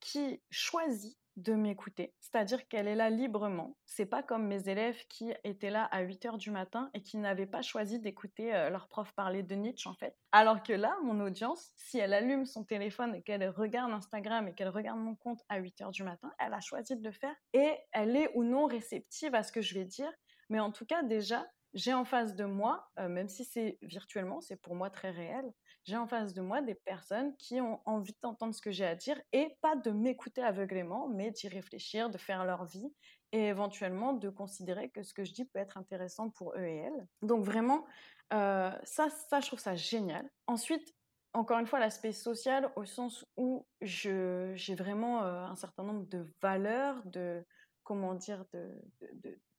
[0.00, 3.76] qui choisit de m'écouter, c'est-à-dire qu'elle est là librement.
[3.86, 7.16] C'est pas comme mes élèves qui étaient là à 8 heures du matin et qui
[7.16, 10.16] n'avaient pas choisi d'écouter euh, leur prof parler de Nietzsche en fait.
[10.32, 14.54] Alors que là, mon audience, si elle allume son téléphone et qu'elle regarde Instagram et
[14.54, 17.34] qu'elle regarde mon compte à 8 heures du matin, elle a choisi de le faire
[17.52, 20.12] et elle est ou non réceptive à ce que je vais dire.
[20.48, 24.40] Mais en tout cas, déjà, j'ai en face de moi, euh, même si c'est virtuellement,
[24.40, 25.50] c'est pour moi très réel,
[25.84, 28.94] j'ai en face de moi des personnes qui ont envie d'entendre ce que j'ai à
[28.94, 32.92] dire et pas de m'écouter aveuglément, mais d'y réfléchir, de faire leur vie
[33.32, 36.76] et éventuellement de considérer que ce que je dis peut être intéressant pour eux et
[36.76, 37.06] elles.
[37.22, 37.86] Donc vraiment,
[38.32, 40.28] euh, ça, ça, je trouve ça génial.
[40.46, 40.94] Ensuite,
[41.32, 46.26] encore une fois, l'aspect social au sens où j'ai vraiment euh, un certain nombre de
[46.42, 47.44] valeurs, de,
[47.84, 48.44] comment dire,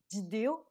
[0.09, 0.65] d'idéaux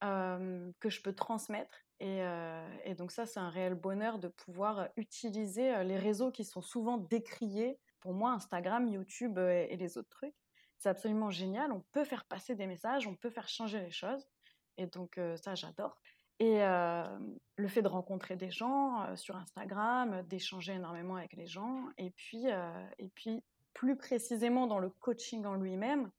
[0.00, 1.74] que je peux transmettre.
[2.00, 6.98] Et, donc ça, c'est un réel bonheur de pouvoir utiliser les réseaux qui sont souvent
[6.98, 7.78] décriés.
[8.00, 10.34] Pour moi, Instagram, YouTube et, les autres trucs,
[10.78, 11.72] c'est absolument génial.
[11.72, 14.26] On peut faire passer des messages, on peut faire changer les choses.
[14.76, 15.96] Et donc ça, j'adore.
[16.40, 16.58] Et
[17.56, 22.46] le fait de rencontrer des gens sur Instagram, d'échanger énormément avec les gens, et puis,
[22.98, 26.10] et puis plus précisément dans le coaching en lui-même,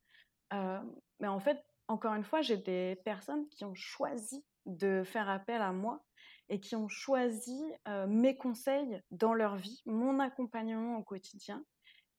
[0.52, 5.62] mais en fait, encore une fois, j'ai des personnes qui ont choisi de faire appel
[5.62, 6.04] à moi
[6.50, 7.60] et qui ont choisi
[8.08, 11.64] mes conseils dans leur vie, mon accompagnement au quotidien.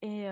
[0.02, 0.26] Et,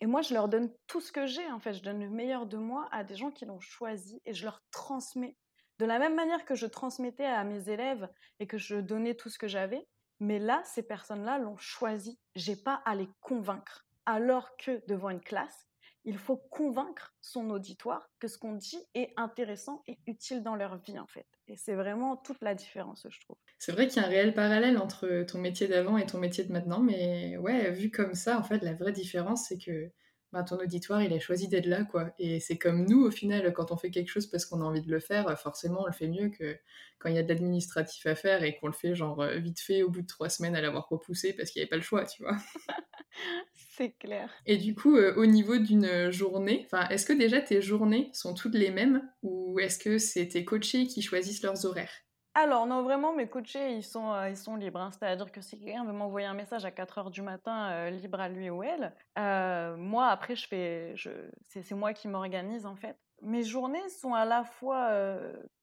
[0.00, 1.74] et moi, je leur donne tout ce que j'ai, en fait.
[1.74, 4.60] Je donne le meilleur de moi à des gens qui l'ont choisi et je leur
[4.70, 5.36] transmets.
[5.78, 8.08] De la même manière que je transmettais à mes élèves
[8.40, 9.86] et que je donnais tout ce que j'avais,
[10.20, 12.18] mais là, ces personnes-là l'ont choisi.
[12.34, 13.86] J'ai pas à les convaincre.
[14.06, 15.66] Alors que devant une classe,
[16.06, 20.78] il faut convaincre son auditoire que ce qu'on dit est intéressant et utile dans leur
[20.78, 21.26] vie, en fait.
[21.48, 23.36] Et c'est vraiment toute la différence, je trouve.
[23.58, 26.44] C'est vrai qu'il y a un réel parallèle entre ton métier d'avant et ton métier
[26.44, 29.90] de maintenant, mais ouais, vu comme ça, en fait, la vraie différence, c'est que
[30.36, 32.12] ben, ton auditoire, il a choisi d'être là, quoi.
[32.18, 34.82] Et c'est comme nous, au final, quand on fait quelque chose parce qu'on a envie
[34.82, 36.58] de le faire, forcément, on le fait mieux que
[36.98, 39.60] quand il y a de l'administratif à faire et qu'on le fait, genre, euh, vite
[39.60, 41.82] fait, au bout de trois semaines à l'avoir repoussé parce qu'il n'y avait pas le
[41.82, 42.36] choix, tu vois.
[43.54, 44.30] c'est clair.
[44.44, 48.56] Et du coup, euh, au niveau d'une journée, est-ce que déjà tes journées sont toutes
[48.56, 52.05] les mêmes ou est-ce que c'est tes coachés qui choisissent leurs horaires?
[52.38, 54.78] Alors, non, vraiment, mes coachés, ils sont, euh, ils sont libres.
[54.78, 54.90] Hein.
[54.90, 58.20] C'est-à-dire que si quelqu'un veut m'envoyer un message à 4 heures du matin, euh, libre
[58.20, 61.08] à lui ou elle, euh, moi, après, je fais, je,
[61.48, 62.98] c'est, moi qui m'organise, en fait.
[63.22, 64.90] Mes journées sont à la fois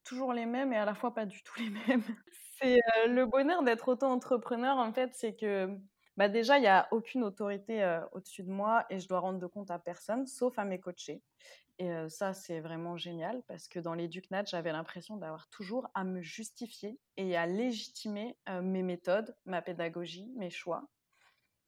[0.04, 2.04] toujours les mêmes et à la fois pas du tout les mêmes.
[2.60, 5.78] c'est le bonheur d'être auto-entrepreneur, en fait, c'est que
[6.18, 9.48] bah déjà, il n'y a aucune autorité au-dessus de moi et je dois rendre de
[9.48, 11.22] compte à personne, sauf à mes coachés.
[11.80, 16.22] Et ça, c'est vraiment génial parce que dans l'éducnat, j'avais l'impression d'avoir toujours à me
[16.22, 20.88] justifier et à légitimer mes méthodes, ma pédagogie, mes choix.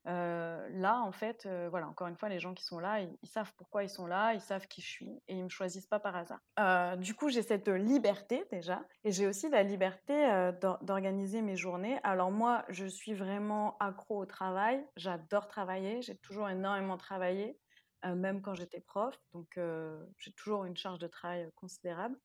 [0.06, 3.84] Là, en fait, voilà, encore une fois, les gens qui sont là, ils, savent pourquoi
[3.84, 6.98] ils sont là, ils savent qui je suis et ils me choisissent pas par hasard.
[6.98, 12.00] du coup, j'ai cette liberté déjà et j'ai aussi la liberté d'organiser mes journées.
[12.04, 14.86] Alors moi, je suis vraiment accro au travail.
[14.96, 16.02] J'adore travailler.
[16.02, 17.58] J'ai toujours énormément travaillé.
[18.06, 19.16] Euh, même quand j'étais prof.
[19.34, 22.18] Donc, euh, j'ai toujours une charge de travail euh, considérable.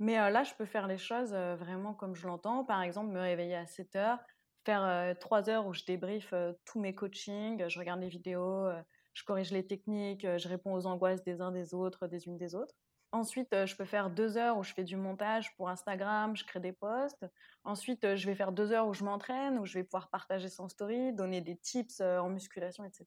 [0.00, 2.64] Mais là, je peux faire les choses vraiment comme je l'entends.
[2.64, 4.20] Par exemple, me réveiller à 7 heures,
[4.68, 6.34] faire 3 heures où je débriefe
[6.66, 8.68] tous mes coachings, je regarde les vidéos,
[9.14, 12.54] je corrige les techniques, je réponds aux angoisses des uns des autres, des unes des
[12.54, 12.74] autres.
[13.10, 16.60] Ensuite, je peux faire deux heures où je fais du montage pour Instagram, je crée
[16.60, 17.24] des posts.
[17.64, 20.68] Ensuite, je vais faire deux heures où je m'entraîne, où je vais pouvoir partager son
[20.68, 23.06] story, donner des tips en musculation, etc.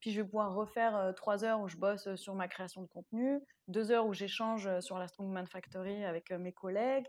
[0.00, 3.38] Puis je vais pouvoir refaire trois heures où je bosse sur ma création de contenu,
[3.68, 7.06] deux heures où j'échange sur la Strongman Factory avec mes collègues,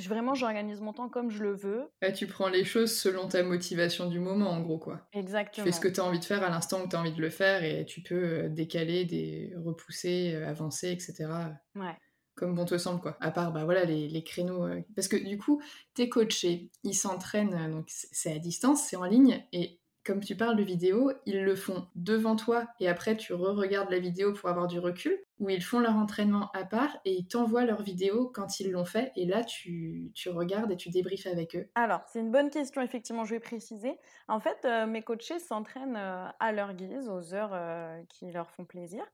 [0.00, 1.90] je, vraiment, j'organise mon temps comme je le veux.
[2.14, 5.00] tu prends les choses selon ta motivation du moment, en gros, quoi.
[5.12, 5.64] Exactement.
[5.64, 7.12] Tu fais ce que tu as envie de faire à l'instant où tu as envie
[7.12, 9.52] de le faire et tu peux euh, décaler, des...
[9.56, 11.26] repousser, euh, avancer, etc.
[11.74, 11.96] Ouais.
[12.34, 13.16] Comme bon te semble, quoi.
[13.20, 14.64] À part, bah voilà, les, les créneaux.
[14.64, 15.60] Euh, parce que du coup,
[15.94, 19.79] tes coachés, ils s'entraînent, donc c'est à distance, c'est en ligne, et
[20.10, 24.00] comme tu parles de vidéo, ils le font devant toi et après tu re-regardes la
[24.00, 27.64] vidéo pour avoir du recul, ou ils font leur entraînement à part et ils t'envoient
[27.64, 31.54] leur vidéo quand ils l'ont fait et là tu, tu, regardes et tu débriefes avec
[31.54, 33.96] eux Alors, c'est une bonne question, effectivement, je vais préciser.
[34.26, 38.50] En fait, euh, mes coachés s'entraînent euh, à leur guise, aux heures euh, qui leur
[38.50, 39.04] font plaisir,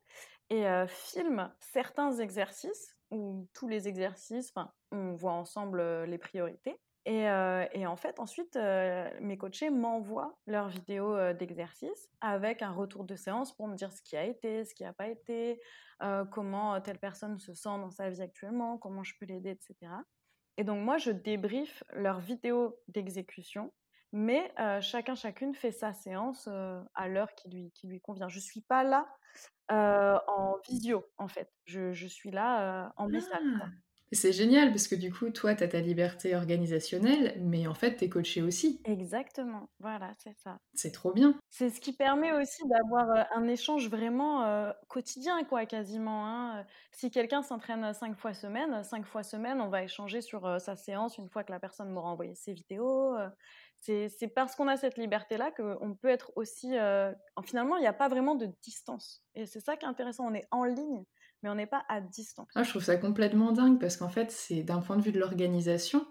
[0.49, 6.79] et filment certains exercices ou tous les exercices, enfin, on voit ensemble les priorités.
[7.09, 8.59] Et, en fait, ensuite,
[9.21, 14.03] mes coachés m'envoient leurs vidéos d'exercice avec un retour de séance pour me dire ce
[14.03, 15.61] qui a été, ce qui n'a pas été,
[16.33, 19.93] comment telle personne se sent dans sa vie actuellement, comment je peux l'aider, etc.
[20.57, 23.73] Et donc, moi, je débriefe leurs vidéos d'exécution,
[24.11, 26.49] mais chacun, chacune fait sa séance
[26.95, 28.29] à l'heure qui lui, qui lui convient.
[28.29, 29.07] Je ne suis pas là
[29.69, 31.53] en visio, en fait.
[31.67, 33.43] Je, je suis là en message.
[33.63, 33.67] Ah!
[34.13, 37.97] C'est génial parce que du coup, toi, tu as ta liberté organisationnelle, mais en fait,
[37.97, 38.81] tu es coaché aussi.
[38.85, 40.61] Exactement, voilà, c'est ça.
[40.75, 41.35] C'est trop bien.
[41.51, 46.27] C'est ce qui permet aussi d'avoir euh, un échange vraiment euh, quotidien, quoi, quasiment.
[46.27, 46.65] Hein.
[46.93, 50.77] Si quelqu'un s'entraîne cinq fois semaine, cinq fois semaine, on va échanger sur euh, sa
[50.77, 53.17] séance une fois que la personne m'aura envoyé ses vidéos.
[53.81, 56.75] C'est parce qu'on a cette liberté-là qu'on peut être aussi...
[57.45, 59.23] finalement, il n'y a pas vraiment de distance.
[59.35, 61.05] Et c'est ça qui est intéressant, on est en ligne
[61.43, 62.49] mais on n'est pas à distance.
[62.55, 65.19] Ah, je trouve ça complètement dingue parce qu'en fait, c'est d'un point de vue de
[65.19, 66.07] l'organisation,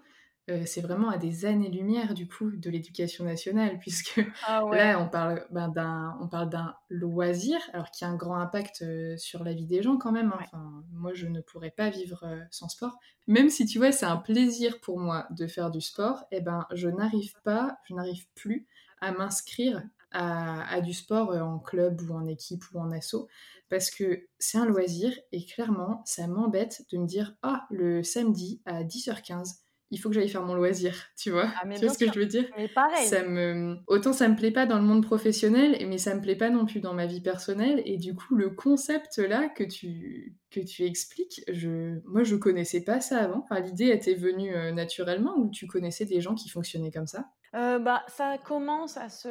[0.48, 5.10] euh, c'est vraiment à des années-lumière du coup de l'éducation nationale, puisque ah là on
[5.10, 9.44] parle ben, d'un on parle d'un loisir, alors qui a un grand impact euh, sur
[9.44, 10.32] la vie des gens quand même.
[10.34, 10.40] Hein.
[10.44, 13.00] Enfin, moi je ne pourrais pas vivre euh, sans sport.
[13.28, 16.42] Même si tu vois c'est un plaisir pour moi de faire du sport, et eh
[16.42, 18.68] ben je n'arrive pas, je n'arrive plus
[19.02, 23.28] à m'inscrire à, du sport en club ou en équipe ou en asso
[23.68, 28.62] parce que c'est un loisir et clairement ça m'embête de me dire ah le samedi
[28.66, 29.65] à 10h15
[29.96, 32.20] il faut que j'aille faire mon loisir, tu vois Ah, Tu vois ce que je
[32.20, 32.44] veux dire?
[32.58, 33.08] Mais pareil.
[33.08, 33.78] ça me...
[33.88, 36.66] Autant ça me plaît pas dans le monde professionnel, mais ça me plaît pas non
[36.66, 37.82] plus dans ma vie personnelle.
[37.86, 42.02] Et du coup, le concept là que tu, que tu expliques, je...
[42.10, 43.40] moi je connaissais pas ça avant.
[43.50, 47.30] Enfin, L'idée était venue euh, naturellement ou tu connaissais des gens qui fonctionnaient comme ça?
[47.56, 49.30] Euh, bah, ça commence à se,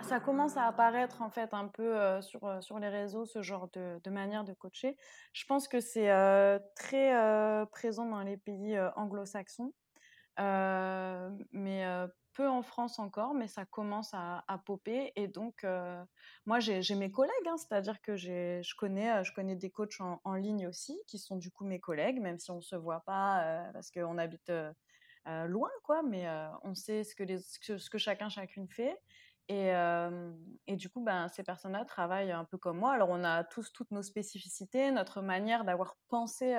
[0.00, 3.42] ça commence à apparaître en fait un peu euh, sur, euh, sur les réseaux ce
[3.42, 4.96] genre de, manière de coacher.
[5.34, 6.08] Je pense que c'est
[6.74, 9.74] très présent dans les pays anglo-saxons,
[10.38, 11.84] mais
[12.32, 15.12] peu en France encore, mais ça commence à, à popper.
[15.16, 15.66] Et donc,
[16.46, 20.34] moi, j'ai mes collègues, hein, c'est-à-dire que je connais, je connais des coachs en, en
[20.34, 23.64] ligne aussi, qui sont du coup mes collègues, même si on ne se voit pas
[23.74, 24.50] parce qu'on habite
[25.28, 27.24] euh, loin, quoi, mais euh, on sait ce que,
[27.78, 28.98] ce que, chacun, chacune fait.
[29.48, 30.32] Et, euh,
[30.66, 32.92] et du coup, ben, ces personnes-là travaillent un peu comme moi.
[32.92, 36.54] Alors, on a tous toutes nos spécificités, notre manière d'avoir pensé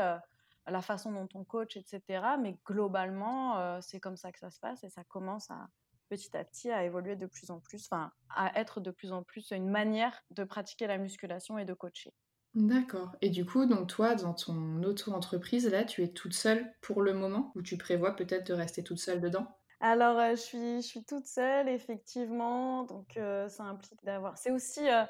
[0.65, 2.01] la façon dont on coach, etc.
[2.39, 5.67] Mais globalement, c'est comme ça que ça se passe et ça commence à
[6.09, 9.23] petit à petit à évoluer de plus en plus, enfin, à être de plus en
[9.23, 12.13] plus une manière de pratiquer la musculation et de coacher.
[12.53, 13.15] D'accord.
[13.21, 17.15] Et du coup, donc toi, dans ton auto-entreprise, là, tu es toute seule pour le
[17.15, 19.57] moment ou tu prévois peut-être de rester toute seule dedans?
[19.81, 22.83] Alors, euh, je suis, je suis toute seule, effectivement.
[22.83, 24.37] Donc, euh, ça implique d'avoir.
[24.37, 25.05] C'est aussi, euh,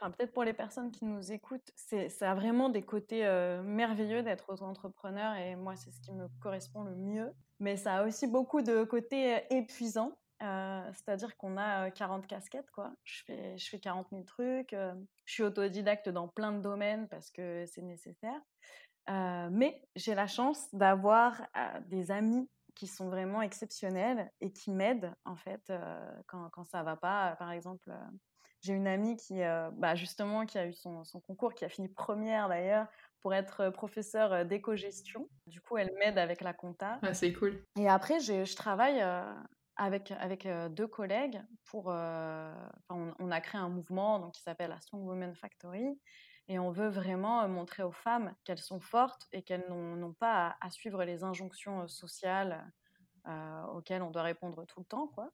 [0.00, 3.22] peut-être pour les personnes qui nous écoutent, ça a vraiment des côtés
[3.64, 7.32] merveilleux d'être auto-entrepreneur et moi, c'est ce qui me correspond le mieux.
[7.60, 10.18] Mais ça a aussi beaucoup de côtés épuisants.
[10.42, 12.92] Euh, c'est-à-dire qu'on a euh, 40 casquettes, quoi.
[13.04, 14.72] Je fais, je fais 40 000 trucs.
[14.72, 18.40] euh, je suis autodidacte dans plein de domaines parce que c'est nécessaire.
[19.10, 24.70] Euh, mais j'ai la chance d'avoir euh, des amis qui sont vraiment exceptionnels et qui
[24.70, 25.70] m'aident en fait
[26.26, 27.36] quand, quand ça va pas.
[27.36, 27.92] Par exemple,
[28.62, 29.40] j'ai une amie qui,
[29.74, 32.86] bah, justement, qui a eu son, son concours, qui a fini première d'ailleurs
[33.20, 35.28] pour être professeure euh, d'éco-gestion.
[35.46, 36.98] Du coup, elle m'aide avec la compta.
[37.02, 37.62] Ah, c'est cool.
[37.78, 39.32] Et après, j'ai- je travaille euh,
[39.76, 40.12] avec,
[40.70, 41.86] deux collègues pour.
[41.86, 45.98] on, a créé un mouvement qui s'appelle la Strong Women Factory.
[46.48, 50.70] Et on veut vraiment montrer aux femmes qu'elles sont fortes et qu'elles n'ont pas à,
[50.70, 52.70] suivre les injonctions sociales
[53.72, 55.08] auxquelles on doit répondre tout le temps.
[55.08, 55.30] Quoi.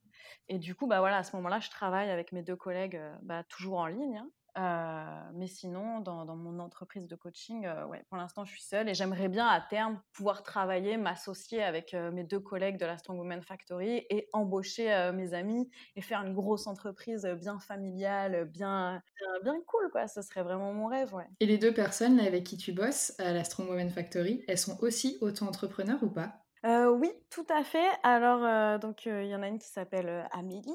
[0.48, 3.42] Et du coup, bah, voilà, à ce moment-là, je travaille avec mes deux collègues bah,
[3.44, 4.18] toujours en ligne.
[4.18, 4.31] hein.
[4.59, 8.62] Euh, mais sinon, dans, dans mon entreprise de coaching, euh, ouais, pour l'instant, je suis
[8.62, 12.85] seule et j'aimerais bien à terme pouvoir travailler, m'associer avec euh, mes deux collègues de
[12.87, 18.47] la Strong Women Factory et embaucher mes amis et faire une grosse entreprise bien familiale,
[18.47, 20.09] bien, bien, bien cool, quoi.
[20.09, 21.29] Ce serait vraiment mon rêve, ouais.
[21.40, 24.79] Et les deux personnes avec qui tu bosses à la Strong Woman Factory, elles sont
[24.83, 26.44] aussi auto-entrepreneurs ou pas?
[26.66, 27.88] Euh, oui, tout à fait.
[28.03, 30.73] Alors, euh, donc, euh, il y en a une qui s'appelle Amélie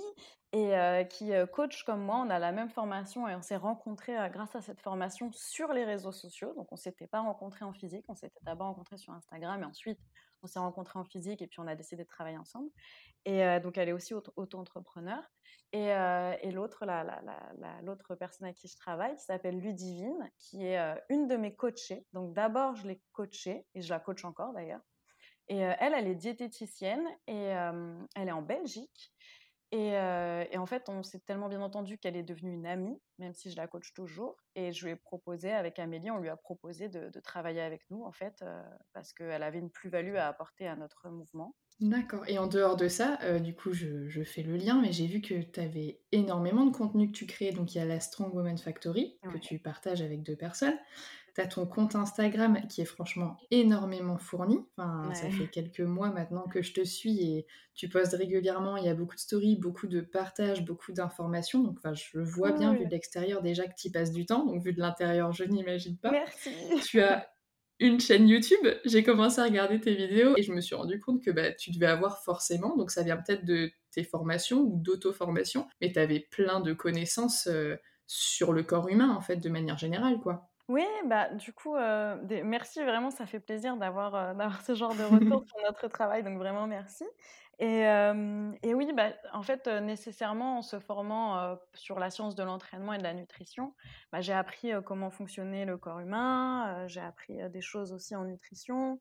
[0.53, 2.17] et euh, qui euh, coach comme moi.
[2.25, 5.73] On a la même formation et on s'est rencontrés euh, grâce à cette formation sur
[5.73, 6.53] les réseaux sociaux.
[6.53, 9.99] Donc, on s'était pas rencontrés en physique, on s'était d'abord rencontrés sur Instagram et ensuite
[10.43, 12.69] on s'est rencontrés en physique et puis on a décidé de travailler ensemble.
[13.25, 15.23] Et euh, donc, elle est aussi auto- auto-entrepreneur.
[15.71, 15.91] Et,
[16.51, 20.67] l'autre, la, la- la- la- l'autre personne à qui je travaille, qui s'appelle Ludivine, qui
[20.67, 20.77] est
[21.09, 22.05] une de mes coachées.
[22.13, 24.81] Donc, d'abord, je l'ai coachée et je la coach encore d'ailleurs.
[25.47, 27.45] Et elle, elle est diététicienne et
[28.15, 29.13] elle est en Belgique.
[29.73, 33.01] Et, euh, et en fait, on s'est tellement bien entendu qu'elle est devenue une amie,
[33.17, 34.37] même si je la coach toujours.
[34.53, 37.81] Et je lui ai proposé, avec Amélie, on lui a proposé de, de travailler avec
[37.89, 41.55] nous, en fait, euh, parce qu'elle avait une plus-value à apporter à notre mouvement.
[41.79, 42.23] D'accord.
[42.27, 45.07] Et en dehors de ça, euh, du coup, je, je fais le lien, mais j'ai
[45.07, 47.51] vu que tu avais énormément de contenu que tu créais.
[47.51, 50.77] Donc, il y a la Strong Woman Factory que tu partages avec deux personnes.
[51.35, 54.59] Tu as ton compte Instagram qui est franchement énormément fourni.
[54.77, 58.77] Enfin, Ça fait quelques mois maintenant que je te suis et tu postes régulièrement.
[58.77, 61.63] Il y a beaucoup de stories, beaucoup de partages, beaucoup d'informations.
[61.63, 62.79] Donc, enfin, je vois bien, Oui.
[62.79, 64.45] vu de l'extérieur, déjà que tu y passes du temps.
[64.45, 66.51] Donc, vu de l'intérieur, je n'imagine pas Merci.
[66.85, 67.27] tu as
[67.79, 71.23] une chaîne YouTube, j'ai commencé à regarder tes vidéos et je me suis rendu compte
[71.23, 75.67] que bah, tu devais avoir forcément, donc ça vient peut-être de tes formations ou d'auto-formation,
[75.81, 79.77] mais tu avais plein de connaissances euh, sur le corps humain en fait, de manière
[79.79, 80.52] générale quoi.
[80.69, 84.75] Oui, bah, du coup, euh, des- merci, vraiment, ça fait plaisir d'avoir euh, d'avoir ce
[84.75, 87.03] genre de retour sur notre travail, donc vraiment merci.
[87.59, 92.43] Et, euh, et oui, bah, en fait, nécessairement, en se formant sur la science de
[92.43, 93.75] l'entraînement et de la nutrition,
[94.11, 98.99] bah, j'ai appris comment fonctionnait le corps humain, j'ai appris des choses aussi en nutrition.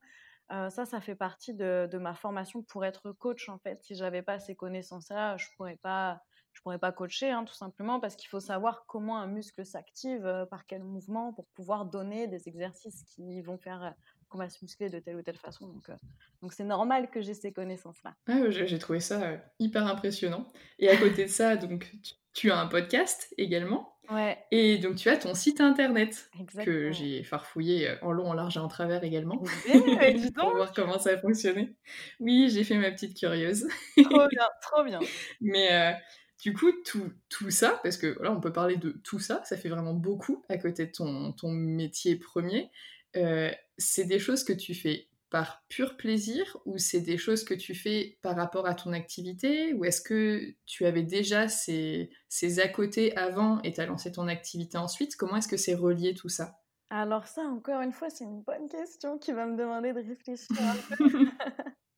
[0.51, 3.82] Ça, ça fait partie de, de ma formation pour être coach, en fait.
[3.82, 6.20] Si j'avais pas ces connaissances-là, je pourrais pas,
[6.62, 10.46] pourrais pas coacher, hein, tout simplement, parce qu'il faut savoir comment un muscle s'active, euh,
[10.46, 13.90] par quel mouvement, pour pouvoir donner des exercices qui vont faire euh,
[14.28, 15.66] qu'on va se muscler de telle ou telle façon.
[15.66, 15.96] Donc, euh,
[16.40, 18.14] donc c'est normal que j'ai ces connaissances-là.
[18.28, 20.46] Ah, j'ai trouvé ça hyper impressionnant.
[20.78, 23.92] Et à côté de ça, donc tu, tu as un podcast également.
[24.10, 24.38] Ouais.
[24.50, 26.30] Et donc tu as ton site internet
[26.64, 30.72] que j'ai farfouillé, en long, en large et en travers également Eh dis pour voir
[30.72, 31.74] comment ça fonctionnait.
[32.18, 33.68] Oui, j'ai fait ma petite curieuse.
[34.02, 34.98] Trop bien, trop bien.
[35.40, 35.96] Mais,
[36.43, 39.57] du coup, tout tout ça, parce que là, on peut parler de tout ça, ça
[39.57, 42.70] fait vraiment beaucoup à côté de ton ton métier 1er.
[43.16, 47.55] Heu, c'est des choses que tu fais par pur plaisir ou c'est des choses que
[47.55, 49.72] tu fais par rapport à ton activité?
[49.74, 54.12] Ou est-ce que tu avais déjà ces ces à côté avant et tu as lancé
[54.12, 55.16] ton activité ensuite?
[55.16, 56.59] Comment est-ce que c'est relié tout ça?
[56.90, 60.62] Alors ça, encore une fois, c'est une bonne question qui va me demander de réfléchir
[60.66, 60.97] un peu.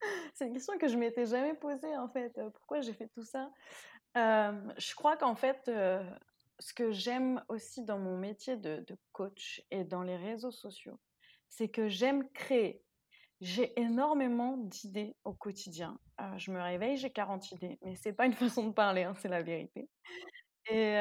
[0.35, 3.25] C'est une question que je m'étais jamais posée, en fait, heu, pourquoi j'ai fait tout
[3.25, 3.51] ça?
[4.15, 10.03] Je crois qu'en fait, ce que j'aime aussi dans mon métier de coach et dans
[10.03, 11.01] les réseaux sociaux,
[11.49, 12.85] c'est que j'aime créer.
[13.41, 15.99] J'ai énormément d'idées au quotidien.
[16.37, 19.29] Je me réveille, j'ai 40 idées, mais c'est pas une façon de parler, hein, c'est
[19.29, 19.91] la vérité.
[20.71, 20.97] Et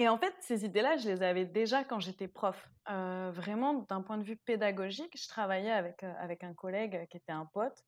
[0.00, 2.68] et en fait, ces idées-là, je les avais déjà quand j'étais prof.
[2.86, 7.46] Vraiment d'un point de vue pédagogique, je travaillais avec, avec un collègue qui était un
[7.46, 7.82] pote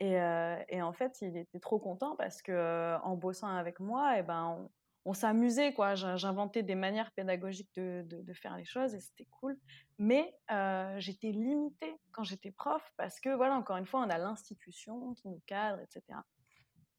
[0.00, 4.22] et heu et en fait, il était trop content parce qu'en bossant avec moi et
[4.22, 4.68] ben,
[5.06, 5.94] on s'amusait, quoi.
[5.94, 9.58] J'in j'inventais des manières pédagogiques de faire les choses et c'était cool.
[9.98, 14.18] Mais, heu, j'étais limitée quand j'étais prof parce que, voilà, encore une fois, on a
[14.18, 16.24] l'institution qui nous cadre et cetera.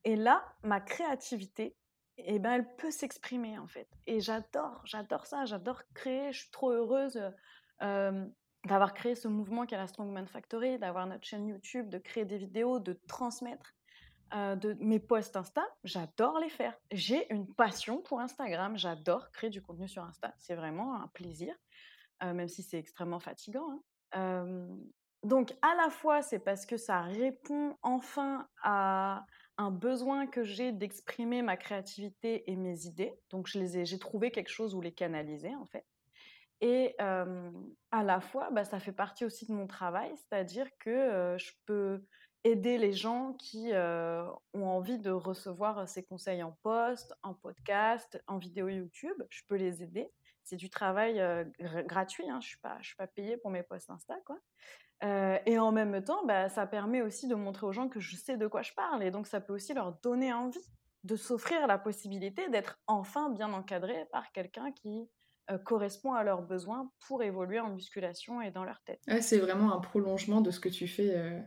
[0.04, 1.76] Et là, ma créativité
[2.18, 3.90] et ben, elle peut s'exprimer, en fait.
[4.06, 6.32] Et j'adore, j'adore ça, j'adore créer.
[6.32, 7.20] Je suis trop heureuse,
[8.66, 12.38] d'avoir créé ce mouvement qu'est la Strongman Factory, d'avoir notre chaîne YouTube, de créer des
[12.38, 13.74] vidéos, de transmettre.
[14.34, 16.76] De mes posts Insta, j'adore les faire.
[16.92, 21.56] J'ai une passion pour Instagram, j'adore créer du contenu sur Insta, c'est vraiment un plaisir,
[22.22, 23.84] heu, même si c'est extrêmement fatigant, hein.
[24.12, 24.84] Hem,
[25.24, 29.26] donc à la fois, c'est parce que ça répond enfin à
[29.58, 34.76] un besoin que j'ai d'exprimer ma créativité et mes idées, donc j'ai trouvé quelque chose
[34.76, 35.86] où les canaliser, en fait.
[36.62, 41.52] Et à la fois, bah, ça fait partie aussi de mon travail, c'est-à-dire que, je
[41.66, 42.04] peux
[42.44, 48.38] aider les gens qui, ont envie de recevoir ces conseils en post, en podcast, en
[48.38, 50.12] vidéo YouTube, je peux les aider.
[50.44, 51.22] C'est du travail,
[51.60, 54.38] gratuit, hein, je suis pas suis pas payée pour mes posts Insta, quoi.
[55.46, 58.38] Et en même temps, bah, ça permet aussi de montrer aux gens que je sais
[58.38, 60.66] de quoi je parle et donc ça peut aussi leur donner envie
[61.06, 65.08] de s'offrir la possibilité d'être enfin bien encadrés par quelqu'un qui,
[65.52, 69.12] heu, correspond à leurs besoins pour évoluer en musculation et dans leur tête.
[69.22, 71.42] C'est vraiment un prolongement de ce que tu fais, heu,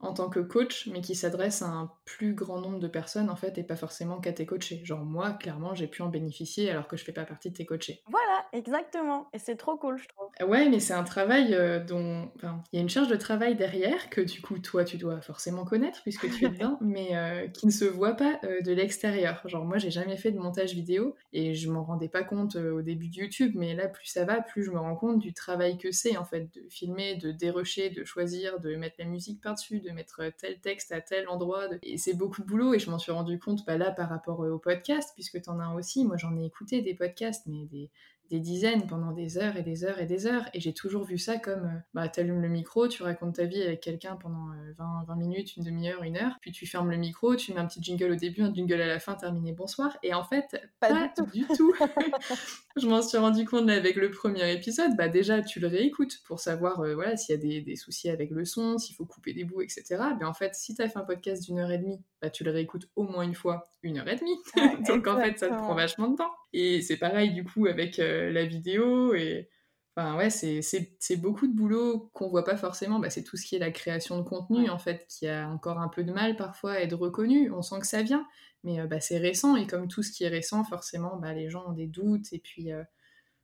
[0.00, 3.36] en tant que coach, mais qui s'adresse à un plus grand nombre de personnes, en
[3.36, 4.84] fait et pas forcément qu'à tes coachés.
[4.84, 7.66] Genre moi, clairement, j'ai pu en bénéficier alors que je fais pas partie de tes
[7.66, 8.04] coachés.
[8.06, 10.32] Voilà, exactement et c'est trop cool, je trouve.
[10.42, 13.56] Ouais, mais c'est un travail, heu, dont enfin, il y a une charge de travail
[13.56, 17.48] derrière que, du coup, toi, tu dois forcément connaître puisque tu es dedans, mais heu,
[17.48, 19.40] qui ne se voit pas, heu, de l'extérieur.
[19.48, 22.82] Genre moi, j'ai jamais fait de montage vidéo et je m'en rendais pas compte, au
[22.82, 25.78] début de YouTube, mais là, plus ça va, plus je me rends compte du travail
[25.78, 29.80] que c'est, en fait, de filmer, de dérusher, de choisir, de mettre la musique par-dessus,
[29.86, 32.90] de mettre, tel texte à tel endroit, de et c'est beaucoup de boulot et je
[32.90, 35.64] m'en suis rendu compte, bah, là, par rapport, heu, au podcast puisque tu en as
[35.64, 36.04] un aussi.
[36.04, 37.90] Moi, j'en ai écouté des podcasts, mais des
[38.28, 41.16] des dizaines pendant des heures et des heures et des heures et j'ai toujours vu
[41.16, 44.50] ça comme, heu, bah, tu allumes le micro, tu racontes ta vie avec quelqu'un pendant,
[44.52, 47.66] heu, 20-20 minutes, 1/2 heure, 1 heure, puis tu fermes le micro, tu mets un
[47.66, 50.92] petit jingle au début, un jingle à la fin, terminé, bonsoir et en fait, Pas
[50.92, 51.28] du pas tout.
[51.32, 51.72] du tout.
[52.80, 56.40] Je m'en suis rendu compte, avec le 1er épisode, bah, déjà, tu le réécoutes pour
[56.40, 59.32] savoir, heu, voilà, s'il y a des des soucis avec le son, s'il faut couper
[59.32, 60.14] des bouts et cetera.
[60.20, 62.44] Mais en fait, si tu as fait un podcast d'1 heure et demie, bah, tu
[62.44, 64.36] le réécoutes au moins 1 fois, 1 heure et demie.
[64.56, 67.66] Ouais, Donc en fait, ça te prend vachement de temps et c'est pareil, du coup,
[67.66, 69.48] avec, heu, la vidéo et
[69.96, 72.98] enfin, ouais, c'est c'est c'est beaucoup de boulot qu'on voit pas forcément.
[73.00, 75.78] Bah, c'est tout ce qui est la création de contenu, en fait, qui a encore
[75.80, 77.50] un peu de mal, parfois, à être reconnu.
[77.52, 78.26] On sent que ça vient,
[78.64, 81.50] mais heu, bah, c'est récent et comme tout ce qui est récent, forcément, bah, les
[81.50, 82.84] gens ont des doutes et puis, heu,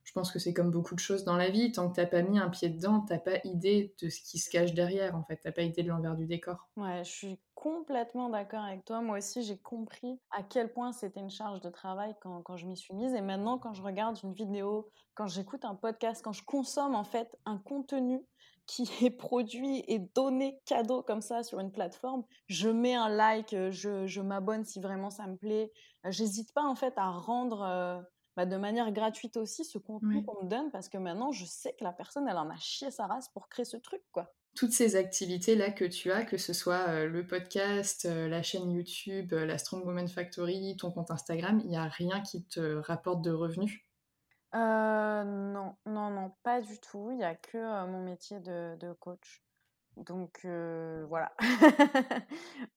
[0.03, 2.05] je pense que c'est comme beaucoup de choses dans la vie, tant que tu as
[2.07, 5.15] pas mis un pied dedans, tu as pas idée de ce qui se cache derrière,
[5.15, 5.39] en fait.
[5.41, 6.69] Tu as pas idée de l'envers du décor.
[6.75, 8.99] Ouais, je suis complètement d'accord avec toi.
[9.01, 12.65] Moi aussi, j'ai compris à quel point c'était une charge de travail quand quand je
[12.65, 16.31] m'y suis mise et maintenant, quand je regarde une vidéo, quand j'écoute un podcast, quand
[16.33, 18.25] je consomme, en fait, un contenu
[18.65, 23.53] qui est produit et donné cadeau comme ça sur une plateforme, je mets un like,
[23.53, 25.71] heu, je je m'abonne si vraiment ça me plaît.
[26.07, 28.03] Heu, j'hésite pas, en fait, à rendre, heu,
[28.35, 31.73] bah, de manière gratuite aussi ce contenu qu'on me donne parce que maintenant, je sais
[31.77, 34.33] que la personne, elle en a chié sa race pour créer ce truc, quoi.
[34.55, 39.57] Toutes ces activités-là que tu as, que ce soit, le podcast, la chaîne YouTube, la
[39.57, 43.81] Strong Woman Factory, ton compte Instagram, il y a rien qui te rapporte de revenus?
[44.53, 47.09] Heu, non, non, non, pas du tout.
[47.11, 49.43] Il y a que, mon métier de de coach.
[49.97, 50.41] Donc
[51.09, 51.33] voilà.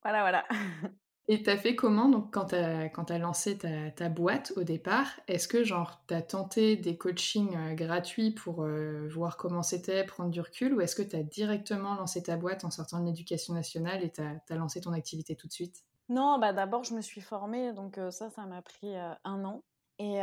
[0.02, 0.44] Voilà, voilà.
[1.28, 5.08] Et t'as fait comment donc quand t'as quand as lancé ta, ta, boîte au départ?
[5.26, 10.30] Est-ce que genre t'as tenté des coachings euh, gratuits pour euh, voir comment c'était, prendre
[10.30, 14.04] du recul, ou est-ce que t'as directement lancé ta boîte en sortant de l'éducation nationale
[14.04, 15.82] et t'as as lancé ton activité tout de suite?
[16.08, 19.64] Non, bah d'abord je me suis formée, donc euh, ça, ça m'a pris un an.
[19.98, 20.18] Et,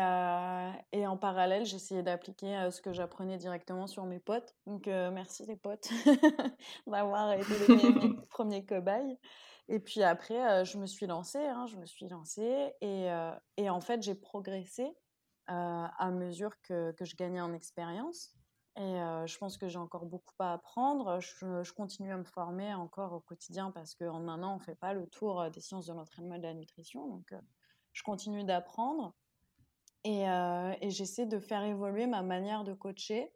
[0.91, 4.53] et, en parallèle, j'essayais d'appliquer ce que j'apprenais directement sur mes potes.
[4.67, 5.89] Donc merci les potes
[6.87, 9.17] d'avoir été les, premiers cobayes.
[9.69, 14.01] Et puis après, je me suis lancée, hein, je me suis lancée et, en fait,
[14.01, 14.93] j'ai progressé
[15.47, 18.35] à mesure que, je gagnais en expérience.
[18.75, 18.81] Et
[19.25, 21.19] je pense que j'ai encore beaucoup à apprendre.
[21.21, 24.75] Je, continue à me former encore au quotidien parce qu'en un an, on ne fait
[24.75, 27.07] pas le tour des sciences de l'entraînement et de la nutrition.
[27.07, 27.33] Donc,
[27.93, 29.15] je continue d'apprendre
[30.03, 30.25] et
[30.89, 33.31] j'essaie de faire évoluer ma manière de coacher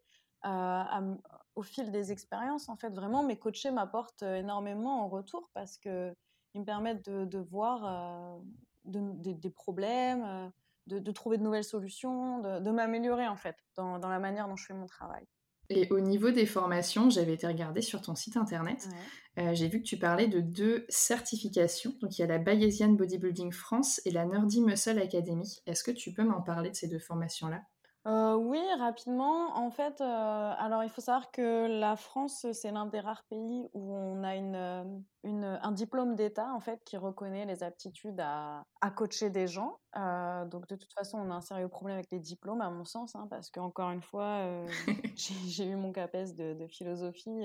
[1.58, 6.14] au fil des expériences, en fait, vraiment, mes coachés m'apportent énormément en retour parce qu'ils
[6.56, 8.40] me permettent de, voir
[8.86, 10.52] des problèmes,
[10.86, 14.76] de, trouver de nouvelles solutions, de, m'améliorer, en fait, dans, la manière dont je fais
[14.76, 15.26] mon travail.
[15.70, 18.88] Et au niveau des formations, j'avais été regarder sur ton site internet.
[19.36, 21.96] j'ai vu que tu parlais de deux certifications.
[22.02, 25.60] Donc il y a la Bayesian Bodybuilding France et la Nerdy Muscle Academy.
[25.66, 27.64] Est-ce que tu peux m'en parler de ces deux formations-là?
[28.08, 29.58] Euh, oui, rapidement.
[29.58, 33.68] En fait, euh, alors il faut savoir que la France, c'est l'un des rares pays
[33.74, 34.84] où on a une, euh,
[35.24, 39.80] une un diplôme d'État en fait qui reconnaît les aptitudes à, à coacher des gens.
[39.94, 43.14] donc de toute façon, on a un sérieux problème avec les diplômes, à mon sens,
[43.16, 44.66] hein, parce qu'encore une fois,
[45.18, 47.44] j'ai eu mon CAPES de, de philosophie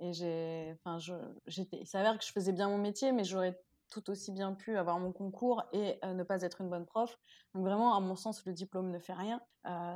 [0.00, 0.98] et j'ai, enfin,
[1.46, 3.58] j'étais, il s'avère que je faisais bien mon métier, mais j'aurais
[3.90, 7.18] tout aussi bien pu avoir mon concours et ne pas être une bonne prof.
[7.54, 9.40] Donc vraiment, à mon sens, le diplôme ne fait rien.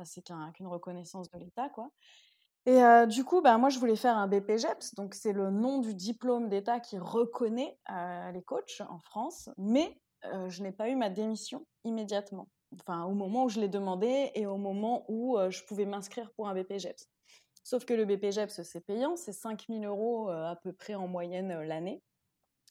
[0.03, 0.23] c'est
[0.53, 1.89] qu'une reconnaissance de l'État, quoi.
[2.65, 5.93] Et du coup, bah, moi, je voulais faire un BPGEPS, donc c'est le nom du
[5.93, 7.77] diplôme d'État qui reconnaît
[8.33, 9.99] les coachs en France, mais
[10.47, 12.49] je n'ai pas eu ma démission immédiatement.
[12.79, 16.47] Enfin, au moment où je l'ai demandé et au moment où je pouvais m'inscrire pour
[16.47, 17.09] un BPGEPS.
[17.65, 22.01] Sauf que le BPGEPS, c'est payant, c'est 5000 euros à peu près en moyenne l'année.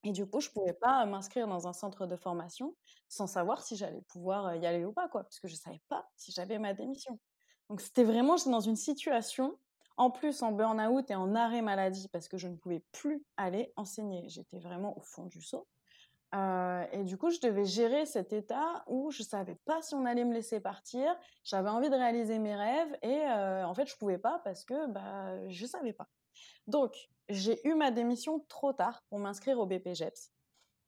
[0.05, 2.75] Et du coup, je pouvais pas m'inscrire dans un centre de formation
[3.09, 6.11] sans savoir si j'allais pouvoir y aller ou pas, quoi, parce que je savais pas
[6.17, 7.19] si j'avais ma démission.
[7.69, 9.57] Donc c'était vraiment, j'étais dans une situation,
[9.97, 13.73] en plus en burn-out et en arrêt maladie, parce que je ne pouvais plus aller
[13.77, 14.29] enseigner.
[14.29, 15.69] J'étais vraiment au fond du saut.
[16.35, 20.25] et du coup, je devais gérer cet état où je savais pas si on allait
[20.25, 21.15] me laisser partir.
[21.45, 23.23] J'avais envie de réaliser mes rêves et
[23.65, 26.09] en fait, je pouvais pas parce que bah, je savais pas.
[26.67, 30.33] Donc, j'ai eu ma démission trop tard pour m'inscrire au BPGEPS.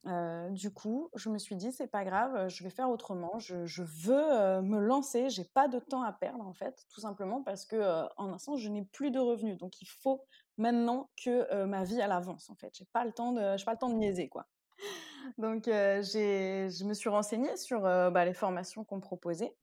[0.07, 3.39] Euh, du coup, je me suis dit, c'est pas grave, je vais faire autrement.
[3.39, 5.31] Je, veux euh, me lancer.
[5.31, 8.57] J'ai pas de temps à perdre, en fait, tout simplement parce que euh, en instant,
[8.57, 9.57] je n'ai plus de revenus.
[9.57, 10.23] Donc, il faut
[10.59, 12.71] maintenant que ma vie elle avance, en fait.
[12.77, 14.47] J'ai pas le temps de, pas le temps de niaiser, quoi.
[15.39, 19.57] Donc, je me suis renseignée sur bah, les formations qu'on proposait.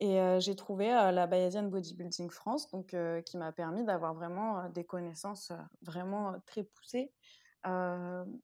[0.00, 2.94] Et j'ai trouvé la Bayesian Bodybuilding France, donc,
[3.24, 7.12] qui m'a permis d'avoir vraiment des connaissances vraiment très poussées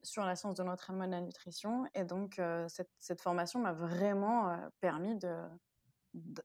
[0.02, 1.84] sur la science de l'entraînement et de la nutrition.
[1.94, 5.18] Et donc, cette, cette, formation m'a vraiment permis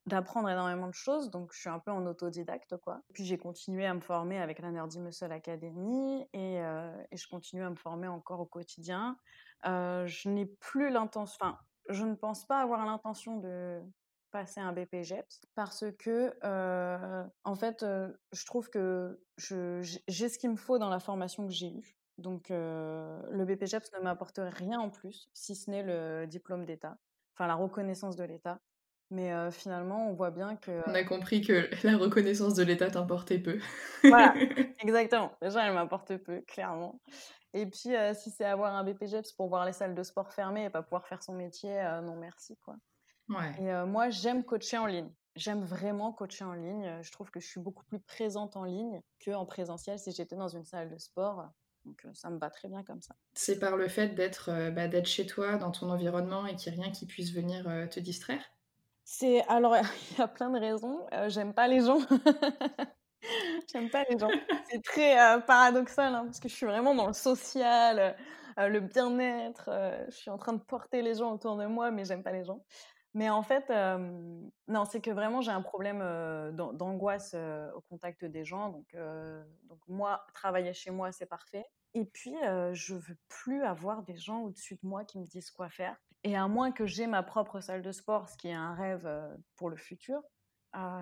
[0.05, 1.31] d'apprendre énormément de choses.
[1.31, 3.01] Donc, je suis un peu en autodidacte, quoi.
[3.13, 6.59] Puis, j'ai continué à me former avec la Nerdy Muscle Academy et,
[7.13, 9.17] je continue à me former encore au quotidien.
[9.63, 11.57] je n'ai plus l'intention, enfin,
[11.89, 13.81] je ne pense pas avoir l'intention de
[14.31, 16.33] passer un BPGEPS parce que,
[17.43, 17.85] en fait,
[18.31, 21.97] je trouve que j'ai ce qu'il me faut dans la formation que j'ai eue.
[22.17, 26.97] Donc, le BPGEPS ne m'apporte rien en plus, si ce n'est le diplôme d'État,
[27.35, 28.59] enfin la reconnaissance de l'État.
[29.09, 30.81] Mais finalement, on voit bien que...
[30.85, 33.59] On a compris que la reconnaissance de l'État t'importait peu.
[34.03, 34.33] voilà,
[34.81, 35.31] exactement.
[35.41, 36.99] Déjà, elle m'importe peu, clairement.
[37.53, 40.69] Et puis, si c'est avoir un BPGEPS pour voir les salles de sport fermées et
[40.69, 42.75] pas pouvoir faire son métier, non merci, quoi.
[43.59, 45.09] Et moi, j'aime coacher en ligne.
[45.35, 46.99] J'aime vraiment coacher en ligne.
[47.01, 50.47] Je trouve que je suis beaucoup plus présente en ligne qu'en présentiel si j'étais dans
[50.47, 51.47] une salle de sport.
[51.85, 53.15] Donc ça me va très bien comme ça.
[53.33, 56.79] C'est par le fait d'être bah, d'être chez toi, dans ton environnement et qu'il n'y
[56.79, 58.41] ait rien qui puisse venir te distraire?
[59.03, 59.75] C'est alors
[60.11, 61.05] il y a plein de raisons.
[61.27, 61.99] J'aime pas les gens.
[63.71, 64.31] J'aime pas les gens.
[64.69, 65.15] C'est très
[65.45, 68.17] paradoxal hein, parce que je suis vraiment dans le social,
[68.57, 69.69] le bien-être.
[70.09, 72.43] je suis en train de porter les gens autour de moi, mais j'aime pas les
[72.43, 72.65] gens.
[73.17, 73.67] Mais en fait,
[74.67, 76.01] non, c'est que vraiment j'ai un problème
[76.53, 77.33] d'angoisse
[77.73, 78.69] au contact des gens.
[78.69, 78.95] Donc,
[79.63, 81.65] donc moi, travailler chez moi, c'est parfait.
[81.95, 82.35] Et puis,
[82.73, 85.97] je veux plus avoir des gens au-dessus de moi qui me disent quoi faire.
[86.23, 89.09] Et à moins que j'ai ma propre salle de sport, ce qui est un rêve
[89.55, 90.21] pour le futur,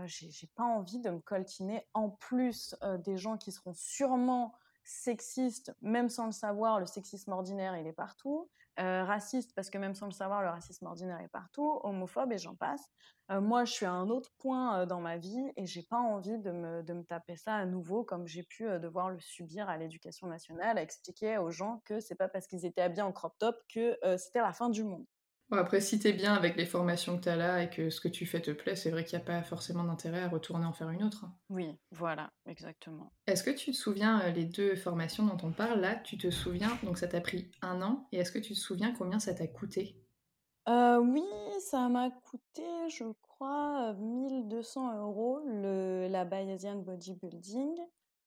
[0.06, 4.54] j'ai pas envie de me coltiner en plus des gens qui seront sûrement
[4.86, 6.80] sexistes, même sans le savoir.
[6.80, 10.86] Le sexisme ordinaire, il est partout raciste, parce que même sans le savoir, le racisme
[10.86, 12.90] ordinaire est partout, homophobe et j'en passe.
[13.30, 16.52] moi, je suis à un autre point dans ma vie et j'ai pas envie de
[16.52, 20.28] me, de me, taper ça à nouveau comme j'ai pu devoir le subir à l'éducation
[20.28, 23.56] nationale, à expliquer aux gens que c'est pas parce qu'ils étaient habillés en crop top
[23.74, 25.06] que c'était la fin du monde.
[25.50, 28.08] Bon, après, si t'es bien avec les formations que t'as là et que ce que
[28.08, 30.74] tu fais te plaît, c'est vrai qu'il n'y a pas forcément d'intérêt à retourner en
[30.74, 31.26] faire une autre.
[31.50, 33.12] Oui, voilà, exactement.
[33.28, 36.32] Est-ce que tu te souviens, euh, les deux formations dont on parle là, tu te
[36.32, 39.36] souviens, donc ça t'a pris un an, et est-ce que tu te souviens combien ça
[39.36, 40.02] t'a coûté?
[40.68, 41.24] Euh, Oui,
[41.60, 47.76] ça m'a coûté, je crois, 1200 euros le, la Bayesian Bodybuilding.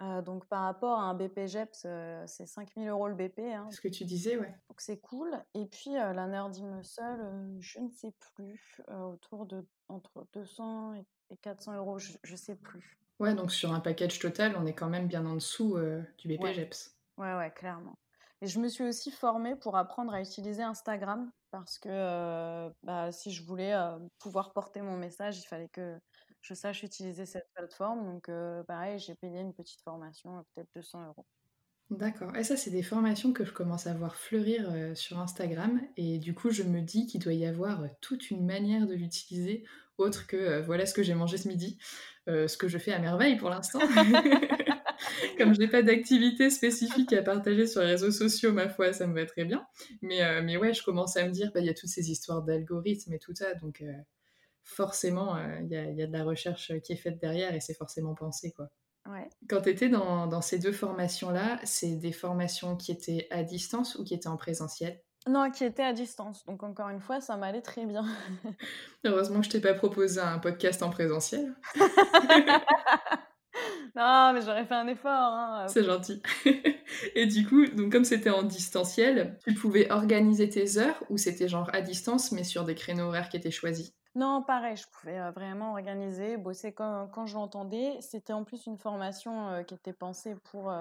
[0.01, 3.41] Euh, donc par rapport à un BPGEPS, euh, c'est 5000 euros le BP.
[3.41, 3.69] Hein.
[3.71, 4.55] Ce que tu disais, ouais.
[4.69, 5.31] Donc c'est cool.
[5.55, 10.95] Et puis euh, la Nerdy Muscle, je ne sais plus, autour de entre 200
[11.31, 12.99] et 400 euros, je ne sais plus.
[13.19, 15.77] Ouais, donc sur un package total, on est quand même bien en dessous
[16.19, 16.97] du BPGEPS.
[17.17, 17.35] Ouais.
[17.35, 17.99] ouais, clairement.
[18.41, 23.33] Et je me suis aussi formée pour apprendre à utiliser Instagram parce que bah, si
[23.33, 23.75] je voulais
[24.21, 25.99] pouvoir porter mon message, il fallait que
[26.43, 28.05] je sache utiliser cette plateforme.
[28.05, 31.27] Donc, euh, pareil, j'ai payé une petite formation, peut-être 200 euros.
[31.91, 32.37] D'accord.
[32.37, 35.81] Et ça, c'est des formations que je commence à voir fleurir euh, sur Instagram.
[35.97, 38.95] Et du coup, je me dis qu'il doit y avoir euh, toute une manière de
[38.95, 39.65] l'utiliser,
[39.97, 41.77] autre que voilà ce que j'ai mangé ce midi,
[42.29, 43.81] ce que je fais à merveille pour l'instant.
[45.39, 49.09] Comme je n'ai pas d'activité spécifique à partager sur les réseaux sociaux, ma foi, ça
[49.09, 49.67] me va très bien.
[50.01, 52.43] Mais, mais ouais, je commence à me dire, bah, il y a toutes ces histoires
[52.43, 53.55] d'algorithmes et tout ça.
[53.55, 53.83] Donc,
[54.69, 58.15] forcément, euh, il y, a, de la recherche qui est faite derrière et c'est forcément
[58.15, 58.53] pensé.
[58.53, 58.69] Quoi.
[59.49, 64.05] Quand tu étais dans, ces deux formations-là, c'est des formations qui étaient à distance ou
[64.05, 65.01] qui étaient en présentiel?
[65.27, 66.45] Non, qui étaient à distance.
[66.45, 68.05] Donc encore une fois, ça m'allait très bien.
[69.05, 71.55] Heureusement que je t'ai pas proposé un podcast en présentiel.
[73.97, 75.11] non, mais j'aurais fait un effort.
[75.11, 75.67] Hein.
[75.69, 76.23] C'est gentil.
[77.15, 81.49] Et du coup, donc comme c'était en distanciel, tu pouvais organiser tes heures ou c'était
[81.49, 83.95] genre à distance mais sur des créneaux horaires qui étaient choisis?
[84.19, 88.01] Non, pareil, je pouvais vraiment organiser, bosser quand, je l'entendais.
[88.01, 90.73] C'était en plus une formation qui était pensée pour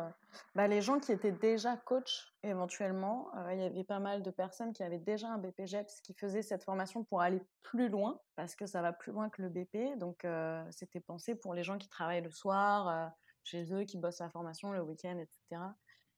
[0.56, 3.30] bah, les gens qui étaient déjà coach éventuellement.
[3.52, 6.64] il y avait pas mal de personnes qui avaient déjà un BPGEPS qui faisaient cette
[6.64, 10.00] formation pour aller plus loin, parce que ça va plus loin que le BP.
[10.00, 10.26] Donc,
[10.72, 13.12] c'était pensé pour les gens qui travaillent le soir,
[13.44, 15.62] chez eux, qui bossent la formation le week-end, etc.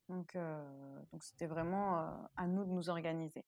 [0.08, 0.36] Donc
[1.22, 3.44] c'était vraiment à nous de nous organiser.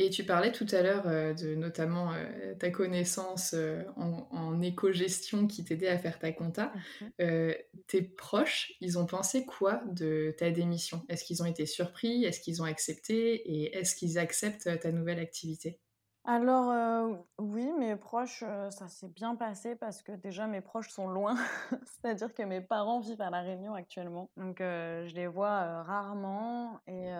[0.00, 5.46] Et tu parlais tout à l'heure euh, de notamment euh, ta connaissance euh, en, éco-gestion
[5.46, 6.72] qui t'aidait à faire ta compta.
[7.00, 7.52] Mmh
[7.86, 11.04] tes proches, ils ont pensé quoi de ta démission?
[11.08, 12.24] Est-ce qu'ils ont été surpris?
[12.24, 13.34] Est-ce qu'ils ont accepté?
[13.34, 15.80] Et est-ce qu'ils acceptent ta nouvelle activité?
[16.24, 21.36] Alors oui, mes proches, ça s'est bien passé parce que déjà mes proches sont loin,
[21.84, 26.80] c'est-à-dire que mes parents vivent à La Réunion actuellement, donc je les vois rarement.
[26.86, 27.10] Et,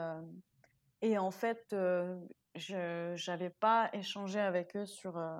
[1.03, 1.75] et en fait
[2.55, 5.39] je n'avais pas échangé avec eux sur, euh,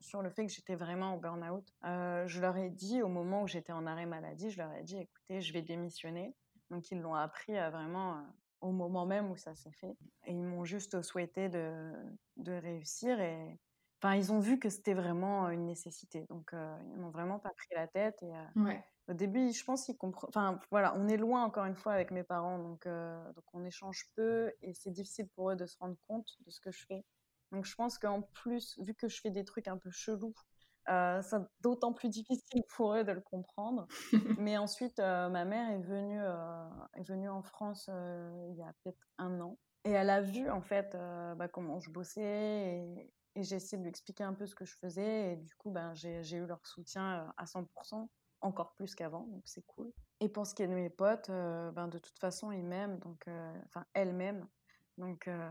[0.00, 1.68] sur le fait que j'étais vraiment au burn-out.
[1.84, 4.82] Euh, je leur ai dit, au moment où j'étais en arrêt maladie, je leur ai
[4.82, 6.34] dit, écoutez, je vais démissionner.
[6.70, 8.26] Donc, ils l'ont appris euh, vraiment
[8.60, 9.96] au moment même où ça s'est fait.
[10.26, 11.92] Et ils m'ont juste souhaité de,
[12.36, 13.20] de réussir.
[13.20, 13.58] Et
[14.02, 16.24] enfin, ils ont vu que c'était vraiment une nécessité.
[16.30, 18.22] Donc, ils m'ont vraiment pas pris la tête.
[18.22, 18.32] Et.
[19.08, 20.28] Au début, je pense qu'ils comprennent.
[20.30, 23.64] Enfin, voilà, on est loin encore une fois avec mes parents, donc, euh, donc on
[23.64, 26.86] échange peu et c'est difficile pour eux de se rendre compte de ce que je
[26.86, 27.04] fais.
[27.52, 30.34] Donc je pense qu'en plus, vu que je fais des trucs un peu chelous,
[30.88, 33.86] euh, c'est d'autant plus difficile pour eux de le comprendre.
[34.40, 36.22] Mais ensuite, euh, ma mère est venue,
[36.94, 40.62] est venue en France il y a peut-être un an et elle a vu en
[40.62, 40.96] fait
[41.36, 44.64] bah, comment je bossais et, et j'ai essayé de lui expliquer un peu ce que
[44.64, 48.08] je faisais et du coup, ben, j'ai eu leur soutien à 100%
[48.44, 49.90] encore plus qu'avant, donc c'est cool.
[50.20, 52.98] Et pour ce qui est de mes potes, euh, ben de toute façon, ils m'aiment,
[52.98, 54.46] donc, euh, enfin, elles m'aiment.
[54.96, 55.50] Donc, euh,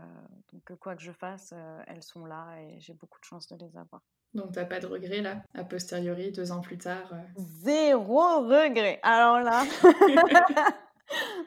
[0.52, 1.52] donc, quoi que je fasse,
[1.86, 4.02] elles sont là et j'ai beaucoup de chance de les avoir.
[4.32, 9.40] Donc, t'as pas de regret là, a posteriori, deux ans plus tard Zéro regret Alors
[9.40, 9.64] là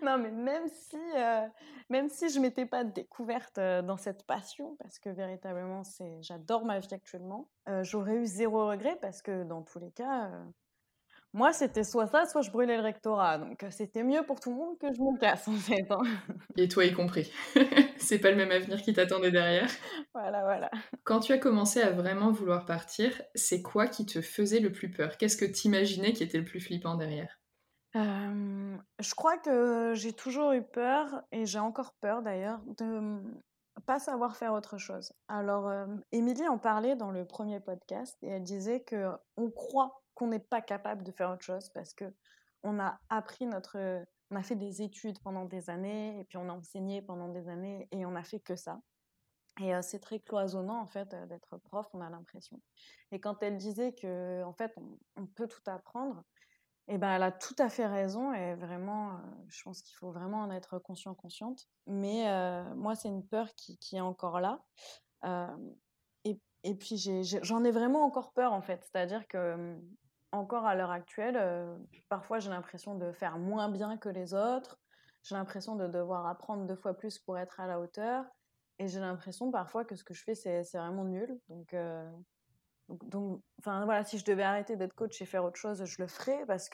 [0.03, 0.99] Non, mais même si,
[1.89, 6.77] même si je m'étais pas découverte dans cette passion, parce que véritablement, c'est, j'adore ma
[6.79, 7.49] vie actuellement,
[7.81, 10.31] j'aurais eu zéro regret parce que dans tous les cas,
[11.37, 13.37] moi, c'était soit ça, soit je brûlais le rectorat.
[13.37, 15.85] Donc, euh, c'était mieux pour tout le monde que je me casse, en fait.
[15.91, 16.01] Hein.
[16.55, 17.31] Et toi y compris.
[17.97, 19.69] c'est pas le même avenir qui t'attendait derrière.
[20.15, 20.71] Voilà, voilà.
[21.03, 24.89] Quand tu as commencé à vraiment vouloir partir, c'est quoi qui te faisait le plus
[24.89, 25.17] peur?
[25.17, 27.39] Qu'est-ce que t'imaginais qui était le plus flippant derrière?
[27.93, 33.21] Je crois que j'ai toujours eu peur, et j'ai encore peur d'ailleurs, de
[33.85, 35.13] pas savoir faire autre chose.
[35.27, 35.71] Alors,
[36.11, 40.39] Émilie en parlait dans le premier podcast, et elle disait que on croit qu'on n'est
[40.39, 42.11] pas capable de faire autre chose parce que
[42.63, 46.49] on a appris notre, on a fait des études pendant des années et puis on
[46.49, 48.81] a enseigné pendant des années et on a fait que ça.
[49.61, 52.61] Et c'est très cloisonnant, en fait, d'être prof, on a l'impression.
[53.11, 54.75] Et quand elle disait que, en fait,
[55.15, 56.23] on, peut tout apprendre,
[56.87, 58.33] eh ben, elle a tout à fait raison.
[58.33, 61.67] Et vraiment, je pense qu'il faut vraiment en être conscient, consciente.
[61.87, 62.25] Mais
[62.75, 64.63] moi, c'est une peur qui, qui, est encore là.
[66.23, 66.97] et, et, puis,
[67.41, 68.83] j'en ai, vraiment encore peur, en fait.
[68.83, 69.75] C'est-à-dire que,
[70.31, 71.39] encore à l'heure actuelle,
[72.09, 74.79] parfois, j'ai l'impression de faire moins bien que les autres.
[75.23, 78.25] J'ai l'impression de devoir apprendre deux fois plus pour être à la hauteur.
[78.79, 81.39] Et j'ai l'impression parfois que ce que je fais, c'est vraiment nul.
[81.49, 82.09] Donc, euh,
[82.87, 86.45] donc, voilà, si je devais arrêter d'être coach et faire autre chose, je le ferais
[86.45, 86.69] parce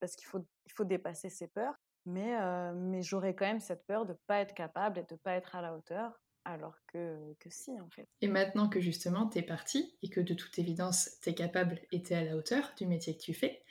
[0.00, 1.74] parce qu'il faut, il faut dépasser ses peurs.
[2.06, 5.32] Mais, euh, mais j'aurais quand même cette peur de pas être capable et de pas
[5.32, 6.18] être à la hauteur,
[6.48, 8.08] alors que, que si, en fait.
[8.22, 11.80] Et maintenant que justement tu es parti et que de toute évidence tu es capable
[11.92, 13.62] et tu es à la hauteur du métier que tu fais,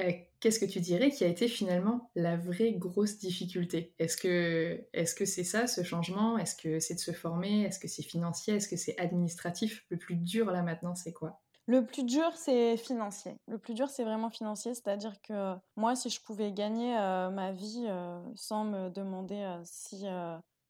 [0.00, 0.10] euh,
[0.40, 3.94] qu'est-ce que tu dirais qui a été finalement la vraie grosse difficulté?
[3.98, 6.36] Est-ce que est-ce que c'est ça ce changement?
[6.36, 7.62] Est-ce que c'est de se former?
[7.62, 8.56] Est-ce que c'est financier?
[8.56, 9.86] Est-ce que c'est administratif?
[9.88, 11.40] Le plus dur là maintenant, c'est quoi?
[11.68, 13.38] Le plus dur, c'est financier.
[13.48, 14.72] Le plus dur, c'est vraiment financier.
[14.74, 20.06] C'est-à-dire que moi, si je pouvais gagner euh, ma vie euh, sans me demander si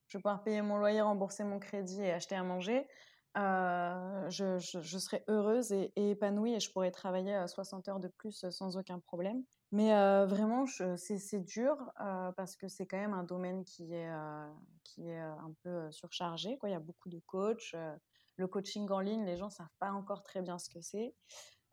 [0.09, 2.87] je vais pouvoir payer mon loyer, rembourser mon crédit et acheter à manger,
[3.37, 8.49] euh, je, je, serais heureuse et, épanouie et je pourrais travailler 60 heures de plus
[8.51, 9.43] sans aucun problème.
[9.73, 10.65] Mais euh, vraiment,
[10.97, 14.11] c'est dur euh, parce que c'est quand même un domaine qui est,
[14.85, 16.59] qui est un peu surchargé.
[16.65, 17.75] Il y a beaucoup de coachs.
[18.37, 21.15] le coaching en ligne, les gens ne savent pas encore très bien ce que c'est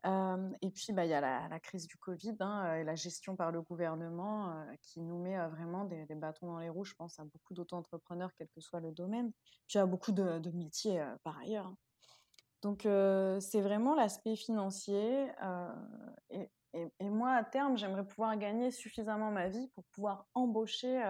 [0.04, 3.50] et puis, bah, il y a la, crise du Covid hein, et la gestion par
[3.50, 7.54] le gouvernement qui nous met vraiment des, bâtons dans les roues, je pense, à beaucoup
[7.54, 9.32] d'auto-entrepreneurs, quel que soit le domaine,
[9.66, 11.66] puis à beaucoup de, métiers par ailleurs.
[11.66, 11.76] Hein.
[12.60, 15.28] Donc, c'est vraiment l'aspect financier.
[16.30, 16.50] Et,
[16.98, 21.02] et, moi, à terme, j'aimerais pouvoir gagner suffisamment ma vie pour pouvoir embaucher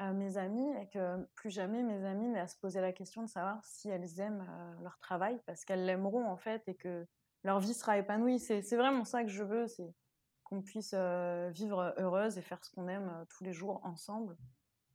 [0.00, 3.28] mes amis et que plus jamais mes amis n'aient à se poser la question de
[3.28, 4.46] savoir si elles aiment
[4.82, 7.06] leur travail, parce qu'elles l'aimeront en fait et que
[7.44, 8.38] leur vie sera épanouie.
[8.38, 9.94] C'est vraiment ça que je veux, c'est
[10.42, 14.36] qu'on puisse euh, vivre heureuse et faire ce qu'on aime euh, tous les jours ensemble.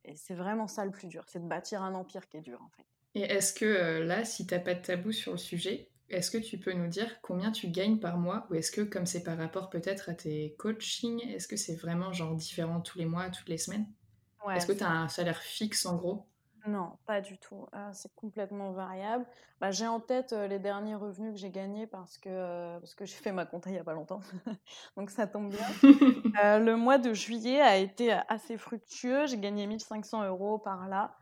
[0.04, 2.60] Et c'est vraiment ça le plus dur, c'est de bâtir un empire qui est dur
[2.62, 2.86] en fait.
[3.14, 6.30] Et est-ce que euh, là, si tu n'as pas de tabou sur le sujet, est-ce
[6.30, 9.22] que tu peux nous dire combien tu gagnes par mois Ou est-ce que, comme c'est
[9.22, 13.30] par rapport peut-être à tes coachings, est-ce que c'est vraiment genre différent tous les mois,
[13.30, 13.86] toutes les semaines?
[14.54, 16.26] Est-ce que tu as un salaire fixe en gros?
[16.66, 17.66] Non, pas du tout.
[17.72, 19.26] Ah, c'est complètement variable.
[19.60, 23.16] Bah, j'ai en tête les derniers revenus que j'ai gagnés parce que, parce que j'ai
[23.16, 24.20] fait ma compta il n'y a pas longtemps.
[24.96, 25.66] Donc ça tombe bien.
[26.58, 29.26] le mois de juillet a été assez fructueux.
[29.26, 31.16] J'ai gagné 1500 euros par là.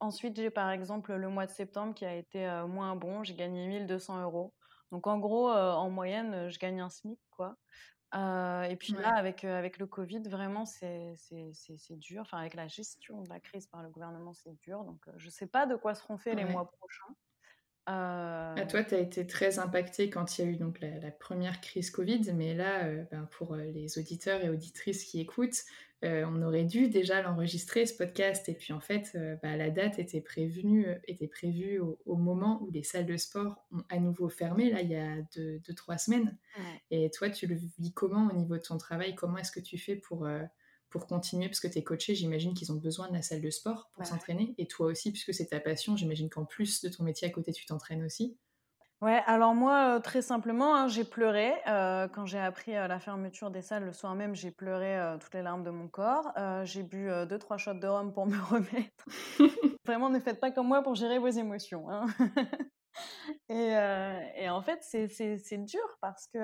[0.00, 3.24] ensuite, j'ai par exemple le mois de septembre qui a été moins bon.
[3.24, 4.52] J'ai gagné 1200 euros.
[4.92, 7.18] Donc en gros, en moyenne, je gagne un SMIC.
[7.30, 7.56] quoi
[8.14, 11.16] et puis là, avec, avec le Covid, vraiment, c'est
[11.90, 12.22] dur.
[12.22, 14.84] Enfin, avec la gestion de la crise par le gouvernement, c'est dur.
[14.84, 17.14] Donc, je ne sais pas de quoi seront faits les mois prochains.
[17.86, 21.60] À toi, tu as été très impacté quand il y a eu donc la, première
[21.60, 25.64] crise Covid, mais là, ben, pour les auditeurs et auditrices qui écoutent,
[26.04, 28.48] euh, on aurait dû déjà l'enregistrer, ce podcast.
[28.48, 32.62] Et puis en fait, euh, bah, la date était prévenue, euh, était prévue au, moment
[32.62, 35.98] où les salles de sport ont à nouveau fermé, là, il y a deux, trois
[35.98, 36.36] semaines.
[36.90, 39.14] Et toi, tu le vis comment au niveau de ton travail?
[39.14, 40.28] Comment est-ce que tu fais pour,
[40.94, 43.90] pour continuer Parce que tes coachés, j'imagine qu'ils ont besoin de la salle de sport
[43.94, 44.54] pour s'entraîner.
[44.58, 47.52] Et toi aussi, puisque c'est ta passion, j'imagine qu'en plus de ton métier à côté,
[47.52, 48.38] tu t'entraînes aussi.
[49.00, 53.84] Ouais, alors moi, très simplement, hein, j'ai pleuré quand j'ai appris la fermeture des salles
[53.84, 54.36] le soir même.
[54.36, 56.32] J'ai pleuré toutes les larmes de mon corps.
[56.62, 59.04] j'ai bu deux trois shots de rhum pour me remettre.
[59.84, 61.90] Vraiment, ne faites pas comme moi pour gérer vos émotions.
[61.90, 62.06] Hein.
[63.48, 66.38] et, en fait, c'est dur parce que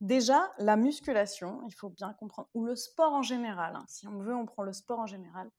[0.00, 3.76] déjà la musculation, il faut bien comprendre, ou le sport en général.
[3.76, 5.50] Hein, si on veut, on prend le sport en général.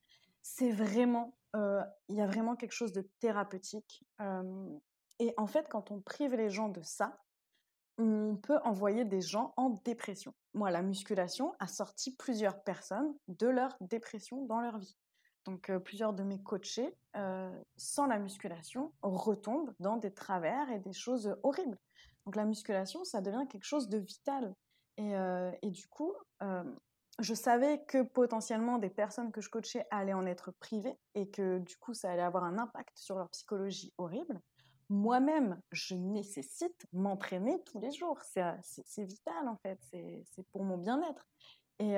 [0.41, 4.03] C'est vraiment, il y a vraiment quelque chose de thérapeutique.
[5.19, 7.17] Et en fait, quand on prive les gens de ça,
[7.97, 10.33] on peut envoyer des gens en dépression.
[10.53, 14.97] Moi, la musculation a sorti plusieurs personnes de leur dépression dans leur vie.
[15.43, 16.95] Donc, plusieurs de mes coachés,
[17.75, 21.77] sans la musculation, retombent dans des travers et des choses horribles.
[22.29, 24.53] Donc, la musculation, ça devient quelque chose de vital.
[24.97, 25.13] Et,
[25.63, 26.13] et du coup,
[27.19, 31.57] je savais que potentiellement des personnes que je coachais allaient en être privées et que
[31.57, 34.39] du coup, ça allait avoir un impact sur leur psychologie horrible
[34.89, 38.19] moi-même, je nécessite m'entraîner tous les jours.
[38.23, 39.79] C'est vital, en fait.
[39.91, 41.27] C'est pour mon bien-être.
[41.77, 41.95] Et,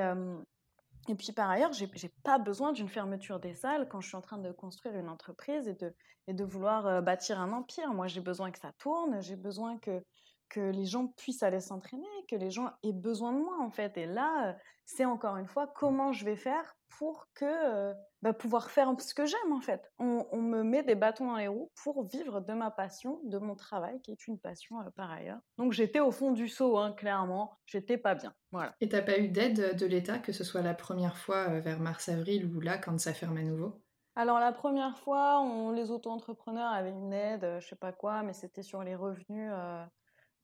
[1.07, 4.17] et puis, par ailleurs, je n'ai pas besoin d'une fermeture des salles quand je suis
[4.17, 5.93] en train de construire une entreprise et de,
[6.27, 7.93] et de vouloir bâtir un empire.
[7.93, 9.21] Moi, j'ai besoin que ça tourne.
[9.21, 10.03] J'ai besoin que,
[10.51, 13.97] que les gens puissent aller s'entraîner, que les gens aient besoin de moi en fait.
[13.97, 18.93] Et là, c'est encore une fois comment je vais faire pour que bah, pouvoir faire
[18.99, 19.89] ce que j'aime en fait.
[19.97, 23.55] On, me met des bâtons dans les roues pour vivre de ma passion, de mon
[23.55, 25.39] travail qui est une passion par ailleurs.
[25.57, 27.57] Donc j'étais au fond du seau, hein, clairement.
[27.65, 28.33] J'étais pas bien.
[28.51, 28.75] Voilà.
[28.81, 32.45] Et t'as pas eu d'aide de l'État, que ce soit la première fois vers mars-avril
[32.53, 33.81] ou là quand ça ferme à nouveau?
[34.17, 38.33] Alors la première fois, on, les auto-entrepreneurs avaient une aide, je sais pas quoi, mais
[38.33, 39.49] c'était sur les revenus.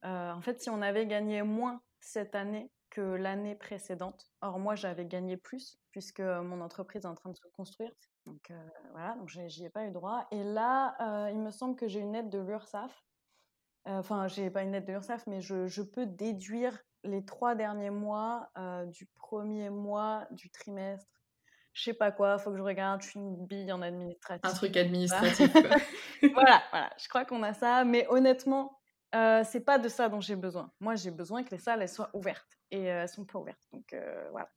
[0.03, 5.05] En fait, si on avait gagné moins cette année que l'année précédente, or moi j'avais
[5.05, 7.91] gagné plus puisque mon entreprise est en train de se construire,
[8.25, 8.51] donc
[8.91, 10.25] voilà, donc j'y ai pas eu droit.
[10.31, 13.03] Et là, il me semble que j'ai une aide de l'URSSAF.
[13.85, 17.89] Enfin, j'ai pas une aide de l'URSSAF, mais je, je, peux déduire les trois derniers
[17.89, 18.49] mois
[18.87, 21.17] du premier mois du trimestre
[21.77, 24.51] je sais pas quoi, faut que je regarde, je suis une bille en administratif.
[24.51, 25.53] Un truc administratif.
[25.53, 25.77] Quoi.
[26.33, 28.79] voilà, voilà, je crois qu'on a ça, mais honnêtement,
[29.15, 30.71] euh, c'est pas de ça dont j'ai besoin.
[30.79, 33.67] Moi, j'ai besoin que les salles elles soient ouvertes et euh, elles sont pas ouvertes.
[33.71, 34.49] Donc euh, voilà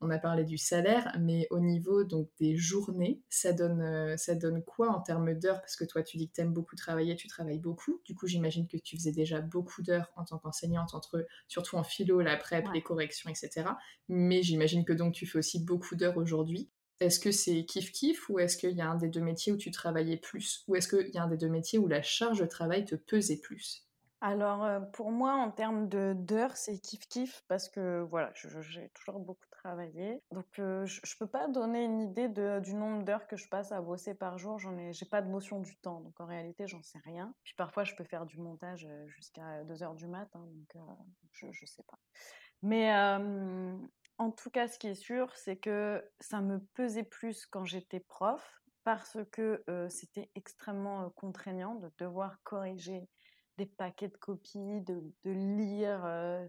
[0.00, 4.34] on a parlé du salaire, mais au niveau donc des journées, ça donne, euh, ça
[4.34, 5.60] donne quoi en termes d'heures?
[5.60, 8.00] Parce que toi, tu dis que tu aimes beaucoup travailler, tu travailles beaucoup.
[8.06, 11.84] Du coup, j'imagine que tu faisais déjà beaucoup d'heures en tant qu'enseignante, entre, surtout en
[11.84, 13.68] philo, la prep, les corrections, etc.
[14.08, 16.70] Mais j'imagine que donc tu fais aussi beaucoup d'heures aujourd'hui.
[17.00, 19.70] Est-ce que c'est kiff-kiff ou est-ce qu'il y a un des deux métiers où tu
[19.70, 20.64] travaillais plus?
[20.68, 22.94] Ou est-ce qu'il y a un des deux métiers où la charge de travail te
[22.94, 23.86] pesait plus?
[24.20, 30.22] Alors, pour moi, en termes d'heures, c'est kiff-kiff parce que voilà, j'ai toujours beaucoup travaillé.
[30.30, 33.80] Donc, je ne peux pas donner une idée du nombre d'heures que je passe à
[33.80, 34.58] bosser par jour.
[34.58, 36.00] J'en ai, j'ai pas de notion du temps.
[36.00, 37.34] Donc, en réalité, j'en sais rien.
[37.44, 40.40] Puis parfois, je peux faire du montage jusqu'à 2 heures du matin.
[40.74, 40.84] Donc,
[41.32, 41.98] je sais pas.
[42.62, 42.92] Mais
[44.18, 48.00] en tout cas, ce qui est sûr, c'est que ça me pesait plus quand j'étais
[48.00, 53.08] prof parce que c'était extrêmement contraignant de devoir corriger
[53.60, 56.02] des paquets de copies, de, lire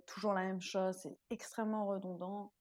[0.05, 2.53] toujours la même chose, c'est extrêmement redondant.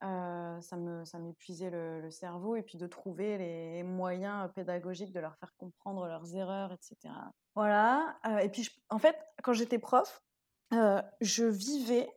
[0.00, 5.36] ça me ça m'épuisait le, cerveau et puis de trouver les moyens pédagogiques de leur
[5.36, 7.14] faire comprendre leurs erreurs, etc.
[7.54, 8.18] Voilà.
[8.42, 10.22] et puis en fait, quand j'étais prof,
[10.70, 12.10] je vivais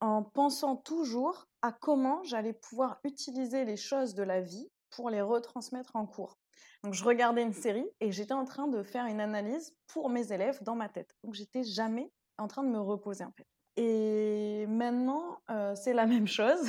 [0.00, 5.20] en pensant toujours à comment j'allais pouvoir utiliser les choses de la vie pour les
[5.20, 6.38] retransmettre en cours.
[6.82, 10.32] Donc je regardais une série et j'étais en train de faire une analyse pour mes
[10.32, 11.16] élèves dans ma tête.
[11.24, 13.46] Donc j'étais jamais en train de me reposer en fait.
[13.76, 16.68] Et maintenant, euh, c'est la même chose,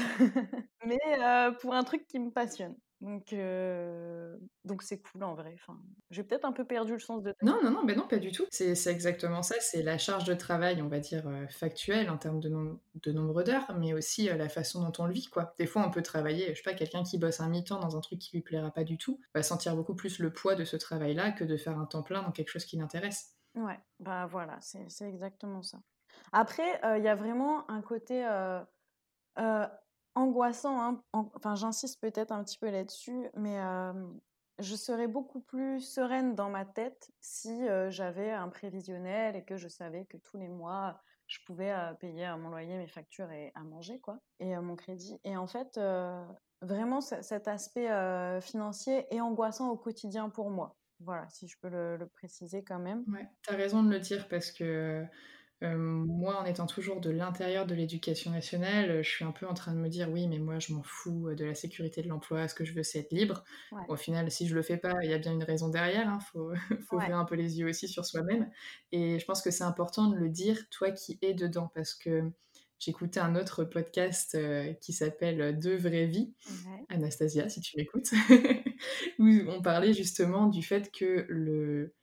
[0.86, 2.76] mais euh, pour un truc qui me passionne.
[3.02, 5.54] Donc, euh, donc c'est cool en vrai.
[5.56, 5.78] Enfin,
[6.12, 7.34] j'ai peut-être un peu perdu le sens de.
[7.42, 8.46] Non, non, non, mais non, pas du tout.
[8.50, 9.56] C'est exactement ça.
[9.60, 13.44] C'est la charge de travail, on va dire euh, factuelle en termes de, de nombre
[13.44, 15.54] d'heures, mais aussi euh, la façon dont on le vit, quoi.
[15.58, 16.56] Des fois, on peut travailler.
[16.56, 18.84] Je sais pas, quelqu'un qui bosse un mi-temps dans un truc qui lui plaira pas
[18.84, 21.86] du tout va sentir beaucoup plus le poids de ce travail-là que de faire un
[21.86, 23.36] temps plein dans quelque chose qui l'intéresse.
[23.56, 25.80] Ouais, bah voilà, c'est exactement ça.
[26.32, 28.26] Après, il y a vraiment un côté
[30.16, 30.82] angoissant.
[30.82, 33.60] Hein, enfin, j'insiste peut-être un petit peu là-dessus, mais
[34.60, 39.68] je serais beaucoup plus sereine dans ma tête si j'avais un prévisionnel et que je
[39.68, 44.00] savais que tous les mois, je pouvais payer mon loyer, mes factures et à manger,
[44.00, 45.20] quoi, et mon crédit.
[45.24, 45.80] Et en fait,
[46.62, 47.90] vraiment, cet aspect
[48.42, 50.78] financier est angoissant au quotidien pour moi.
[51.02, 53.06] Voilà, si je peux le, le préciser quand même.
[53.08, 55.06] Ouais, tu as raison de le dire parce que
[55.62, 59.74] moi, en étant toujours de l'intérieur de l'éducation nationale, je suis un peu en train
[59.74, 62.48] de me dire oui, mais moi, je m'en fous de la sécurité de l'emploi.
[62.48, 63.44] Ce que je veux, c'est être libre?
[63.88, 66.04] Au final, si je le fais pas, il y a bien une raison derrière.
[66.04, 66.52] Il hein, faut,
[66.90, 68.50] faut ouvrir un peu les yeux aussi sur soi-même.
[68.92, 72.24] Et je pense que c'est important de le dire, toi qui es dedans, parce que
[72.80, 74.38] j'écoutais un autre podcast
[74.82, 76.34] qui s'appelle Deux vraies vies.
[76.90, 78.12] Anastasia, si tu m'écoutes,
[79.20, 81.96] où on parlait justement du fait que le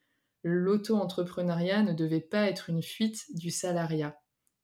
[0.42, 4.18] l'auto-entrepreneuriat ne devait pas être une fuite du salariat.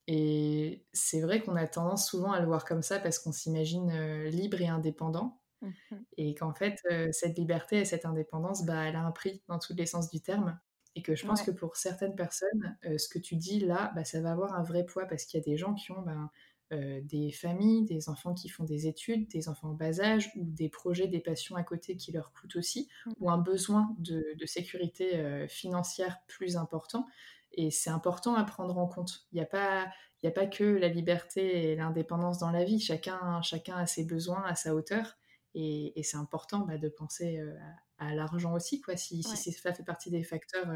[0.07, 3.91] Et c'est vrai qu'on a tendance souvent à le voir comme ça parce qu'on s'imagine
[3.91, 5.41] euh, libre et indépendant.
[5.61, 5.73] Mmh
[6.17, 9.59] et qu'en fait, euh, cette liberté et cette indépendance, bah, elle a un prix dans
[9.59, 10.59] tous les sens du terme.
[10.95, 14.05] Et que je pense que pour certaines personnes, euh, ce que tu dis là, bah,
[14.05, 16.31] ça va avoir un vrai poids parce qu'il y a des gens qui ont ben,
[16.71, 20.45] euh, des familles, des enfants qui font des études, des enfants en bas âge, ou
[20.45, 23.13] des projets, des passions à côté qui leur coûtent aussi, mmh.
[23.21, 27.07] ou un besoin de, sécurité euh, financière plus important.
[27.53, 29.27] Et c'est important à prendre en compte.
[29.33, 29.87] Il n'y a, pas,
[30.23, 32.81] a pas que la liberté et l'indépendance dans la vie.
[32.81, 35.17] Chacun, chacun a ses besoins à sa hauteur.
[35.55, 37.57] Et, c'est important bah, de penser euh,
[37.97, 38.83] à, l'argent aussi.
[38.83, 38.99] Quoi.
[38.99, 40.69] Si, si ça fait partie des facteurs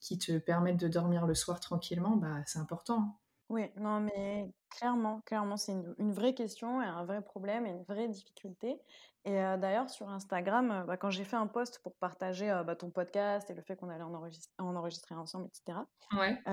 [0.00, 3.18] qui te permettent de dormir le soir tranquillement, bah, c'est important.
[3.54, 7.84] Oui, non, mais clairement, clairement, c'est une, vraie question et un vrai problème et une
[7.84, 8.80] vraie difficulté.
[9.24, 13.48] Et d'ailleurs, sur Instagram, bah, quand j'ai fait un post pour partager bah, ton podcast
[13.50, 14.12] et le fait qu'on allait en,
[14.58, 15.78] enregistrer ensemble, etc.,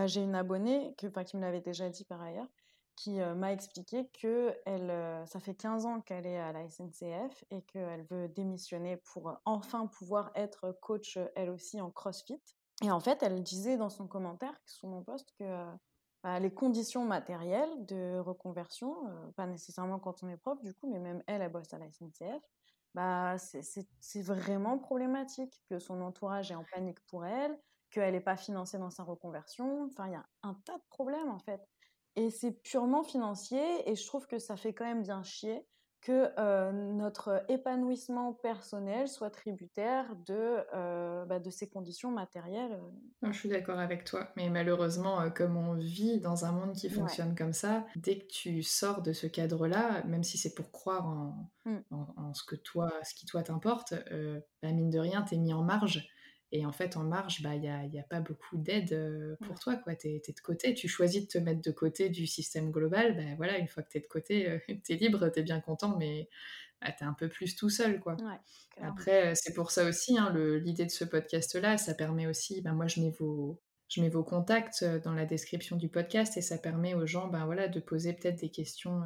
[0.06, 2.46] j'ai une abonnée que, qui me l'avait déjà dit par ailleurs,
[2.96, 7.64] qui m'a expliqué que elle, ça fait 15 ans qu'elle est à la SNCF et
[7.64, 12.40] qu'elle veut démissionner pour enfin pouvoir être coach elle aussi en CrossFit.
[12.84, 15.66] Et en fait, elle disait dans son commentaire sous mon post que
[16.24, 21.24] les conditions matérielles de reconversion, pas nécessairement quand on est prof du coup, mais même
[21.28, 22.44] elle, elle bosse à la SNCF,
[22.94, 27.60] bah, c'est vraiment problématique que son entourage est en panique pour elle,
[27.90, 29.86] qu'elle n'est pas financée dans sa reconversion.
[29.86, 31.62] Enfin, il y a un tas de problèmes en fait.
[32.16, 35.68] Et c'est purement financier et je trouve que ça fait quand même bien chier
[36.02, 42.80] que euh, notre épanouissement personnel soit tributaire de, euh, bah, de ces conditions matérielles.
[43.22, 46.90] je suis d'accord avec toi, mais malheureusement, euh, comme on vit dans un monde qui
[46.90, 51.06] fonctionne comme ça, dès que tu sors de ce cadre-là, même si c'est pour croire
[51.06, 51.78] en, mmh.
[51.92, 53.94] en, ce, que toi, ce qui toi t'importe,
[54.64, 56.10] bah, mine de rien, t'es mis en marge
[56.52, 59.36] et en fait, en marge, bah, il n'y a, y a, pas beaucoup d'aide euh,
[59.46, 59.82] pour toi.
[59.98, 60.74] Tu es, de côté.
[60.74, 63.16] Tu choisis de te mettre de côté du système global.
[63.16, 65.44] Bah, voilà, une fois que tu es de côté, euh, tu es libre, tu es
[65.44, 66.30] bien content, mais
[66.82, 68.02] bah, tu es un peu plus tout seul.
[68.02, 68.18] Quoi.
[68.82, 72.74] Après, euh, c'est pour ça aussi, hein, l'idée de ce podcast-là, ça permet aussi, bah,
[72.74, 76.58] moi je mets vos, je mets vos contacts dans la description du podcast et ça
[76.58, 79.04] permet aux gens ben, voilà, de poser peut-être des questions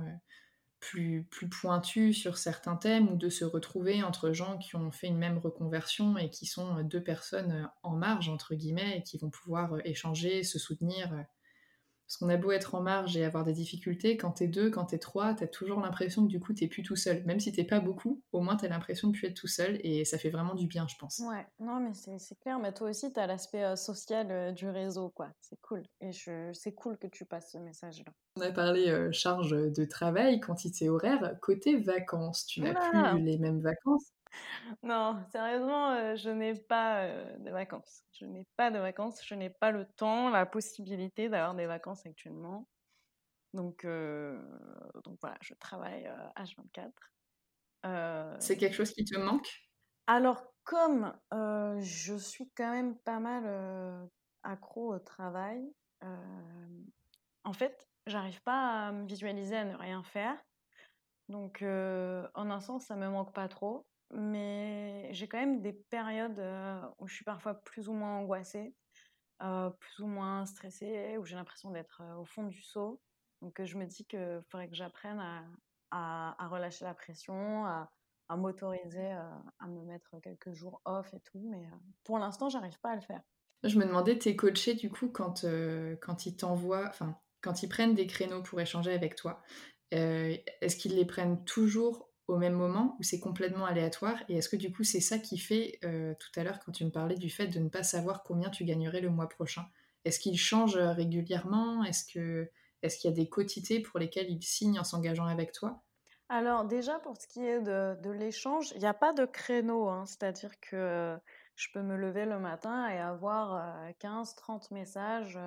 [0.80, 5.07] plus, plus pointu sur certains thèmes ou de se retrouver entre gens qui ont fait
[5.07, 9.30] une même reconversion et qui sont deux personnes en marge, entre guillemets, et qui vont
[9.30, 11.26] pouvoir échanger, se soutenir
[12.07, 14.85] parce qu'on a beau être en marge et avoir des difficultés, quand t'es deux, quand
[14.85, 17.23] t'es trois, t'as toujours l'impression que du coup t'es plus tout seul.
[17.25, 20.05] Même si t'es pas beaucoup, au moins t'as l'impression de plus être tout seul et
[20.05, 21.19] ça fait vraiment du bien, je pense.
[21.19, 25.09] Ouais, non mais c'est clair, mais toi aussi t'as l'aspect euh, social euh, du réseau,
[25.09, 25.29] quoi.
[25.41, 25.83] C'est cool.
[26.01, 26.11] Et
[26.53, 28.11] c'est cool que tu passes ce message-là.
[28.37, 31.35] On a parlé euh, charge de travail, quantité horaire.
[31.41, 34.11] Côté vacances, tu n'as plus les mêmes vacances
[34.83, 38.03] non, sérieusement, euh, je n'ai pas euh, de vacances.
[38.13, 42.05] Je n'ai pas de vacances, je n'ai pas le temps, la possibilité d'avoir des vacances
[42.05, 42.67] actuellement.
[43.53, 44.41] Donc, euh,
[45.03, 46.91] donc voilà, je travaille H24.
[48.39, 49.47] C'est quelque chose qui te manque?
[50.07, 54.09] Alors, comme je suis quand même pas mal
[54.43, 55.63] accro au travail,
[57.43, 60.36] en fait, j'arrive pas à me visualiser à ne rien faire.
[61.29, 66.39] Donc, en un sens, ça me manque pas trop mais j'ai quand même des périodes
[66.39, 68.75] euh, où je suis parfois plus ou moins angoissée,
[69.41, 73.01] euh, plus ou moins stressée, où j'ai l'impression d'être euh, au fond du seau.
[73.41, 77.91] Donc je me dis qu'il faudrait que j'apprenne à, à, relâcher la pression, à,
[78.29, 81.69] à m'autoriser à me mettre quelques jours off et tout, mais
[82.03, 83.21] pour l'instant, j'arrive pas à le faire.
[83.63, 85.45] Je me demandais, tes coachés, du coup, quand,
[86.01, 89.43] quand ils t'envoient, enfin, quand ils prennent des créneaux pour échanger avec toi,
[89.91, 94.17] est-ce qu'ils les prennent toujours au même moment ou c'est complètement aléatoire?
[94.30, 96.86] Et est-ce que du coup c'est ça qui fait, euh, tout à l'heure quand tu
[96.86, 99.65] me parlais du fait de ne pas savoir combien tu gagnerais le mois prochain,
[100.05, 101.84] est-ce qu'il change régulièrement?
[101.84, 102.49] Est-ce que
[102.82, 105.82] est-ce qu'il y a des quotités pour lesquelles il signe en s'engageant avec toi?
[106.30, 110.05] Alors déjà pour ce qui est de, l'échange, il n'y a pas de créneau, hein.
[110.05, 111.17] c'est-à-dire que
[111.55, 115.39] je peux me lever le matin et avoir 15-30 euh, messages.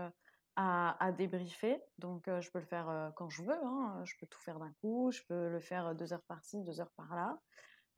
[0.59, 1.81] Euh, à, débriefer.
[1.99, 3.65] Donc, euh, je peux le faire euh, quand je veux.
[3.65, 4.03] Hein.
[4.05, 5.13] Je peux tout faire d'un coup.
[5.13, 7.39] Je peux le faire deux heures par-ci, deux heures par-là.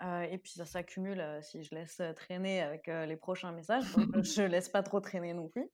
[0.03, 3.91] Euh, et puis, ça s'accumule si je laisse traîner avec les prochains messages.
[3.97, 5.71] Donc, je laisse pas trop traîner non plus.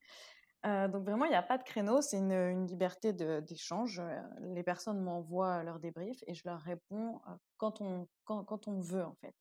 [0.62, 2.00] donc, vraiment, il n'y a pas de créneau.
[2.02, 4.00] C'est une, liberté d'échange.
[4.40, 7.20] les personnes m'envoient leur débrief et je leur réponds
[7.56, 9.34] quand, on, quand, quand, on veut, en fait.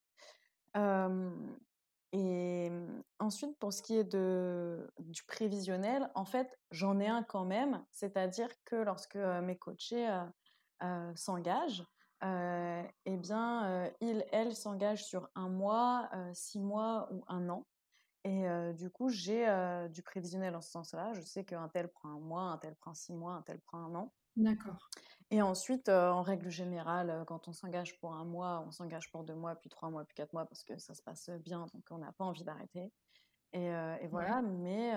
[2.17, 7.23] Et mmh, ensuite, pour ce qui est de, du prévisionnel, en fait, j'en ai un
[7.23, 10.07] quand même, c'est-à-dire que lorsque mes coachés
[11.15, 11.83] s'engagent,
[12.23, 17.67] eh bien, ils, elles s'engagent sur un mois, six mois ou un an.
[18.23, 18.45] Et
[18.75, 19.45] du coup, j'ai
[19.91, 21.11] du prévisionnel en ce sens-là.
[21.13, 23.79] Je sais qu'un tel prend un mois, un tel prend six mois, un tel prend
[23.79, 24.13] un an.
[24.37, 24.89] D'accord.
[25.35, 29.25] Et ensuite, euh, en règle générale, quand on s'engage pour un mois, on s'engage pour
[29.25, 31.83] deux mois, puis trois mois, puis quatre mois, parce que ça se passe bien, donc
[31.91, 32.93] on n'a pas envie d'arrêter.
[33.51, 34.93] Et, euh, voilà, mais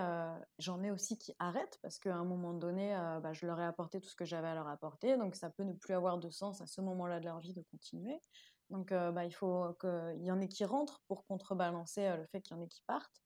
[0.61, 4.01] j'en ai aussi qui arrêtent, parce qu'à un moment donné, bah, je leur ai apporté
[4.01, 6.61] tout ce que j'avais à leur apporter, donc ça peut ne plus avoir de sens
[6.61, 8.20] à ce moment-là de leur vie de continuer.
[8.70, 12.57] Donc bah, il faut qu'il y en ait qui rentrent pour contrebalancer le fait qu'il
[12.57, 13.24] y en ait qui partent.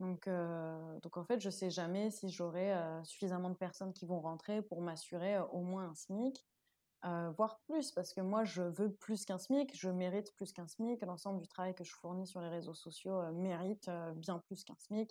[0.00, 4.06] Donc, euh, donc en fait, je sais jamais si j'aurai euh, suffisamment de personnes qui
[4.06, 6.44] vont rentrer pour m'assurer euh, au moins un SMIC,
[7.02, 11.00] voire plus, parce que moi, je veux plus qu'un SMIC, je mérite plus qu'un SMIC,
[11.02, 15.10] l'ensemble du travail que je fournis sur les réseaux sociaux mérite bien plus qu'un SMIC,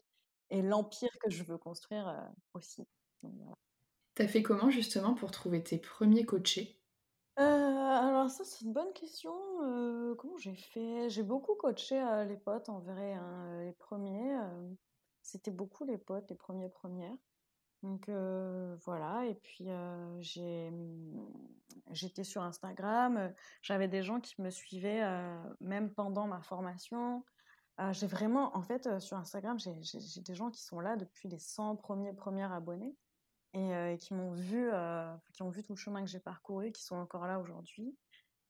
[0.51, 2.87] et l'empire que je veux construire aussi.
[4.13, 6.78] T'as fait comment justement pour trouver tes premiers coachés?
[7.39, 9.33] Euh, alors ça, c'est une bonne question.
[9.63, 11.09] Euh, comment j'ai fait?
[11.09, 13.13] J'ai beaucoup coaché euh, les potes en vrai.
[13.13, 14.37] Hein, les premiers,
[15.21, 17.15] c'était beaucoup les potes, les premiers premières.
[17.83, 19.25] Donc voilà.
[19.25, 19.67] Et puis
[20.19, 21.27] j'ai, mmh,
[21.91, 23.33] j'étais sur Instagram.
[23.61, 25.03] J'avais des gens qui me suivaient
[25.61, 27.23] même pendant ma formation.
[27.91, 31.77] j'ai vraiment, en fait, sur Instagram, j'ai, des gens qui sont là depuis les 100
[31.77, 32.95] premiers premières abonnés
[33.53, 34.69] et, qui m'ont vu,
[35.33, 37.97] qui ont vu tout le chemin que j'ai parcouru, qui sont encore là aujourd'hui.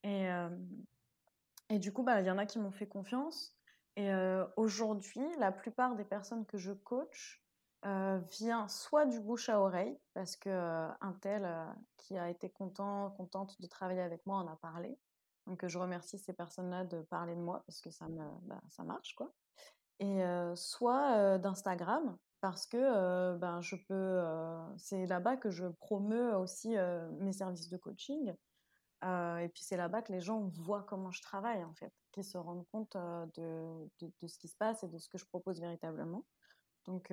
[0.04, 0.30] Et,
[1.72, 3.56] du coup, bah, il y en a qui m'ont fait confiance.
[3.96, 4.12] Et
[4.56, 7.44] aujourd'hui, la plupart des personnes que je coach
[7.84, 11.48] vient soit du bouche à oreille, parce que un tel
[11.98, 14.98] qui a été content, contente de travailler avec moi en a parlé.
[15.48, 18.84] Donc je remercie ces personnes-là de parler de moi parce que ça me, bah, ça
[18.84, 19.34] marche quoi.
[20.00, 20.22] Et
[20.56, 24.22] soit d'Instagram, parce que ben, je peux,
[24.78, 26.76] c'est là-bas que je promeus aussi
[27.20, 28.34] mes services de coaching.
[29.04, 32.38] et puis c'est là-bas que les gens voient comment je travaille en fait, qu'ils se
[32.38, 36.26] rendent compte de, de, ce qui se passe et de ce que je propose véritablement.
[36.86, 37.12] Donc,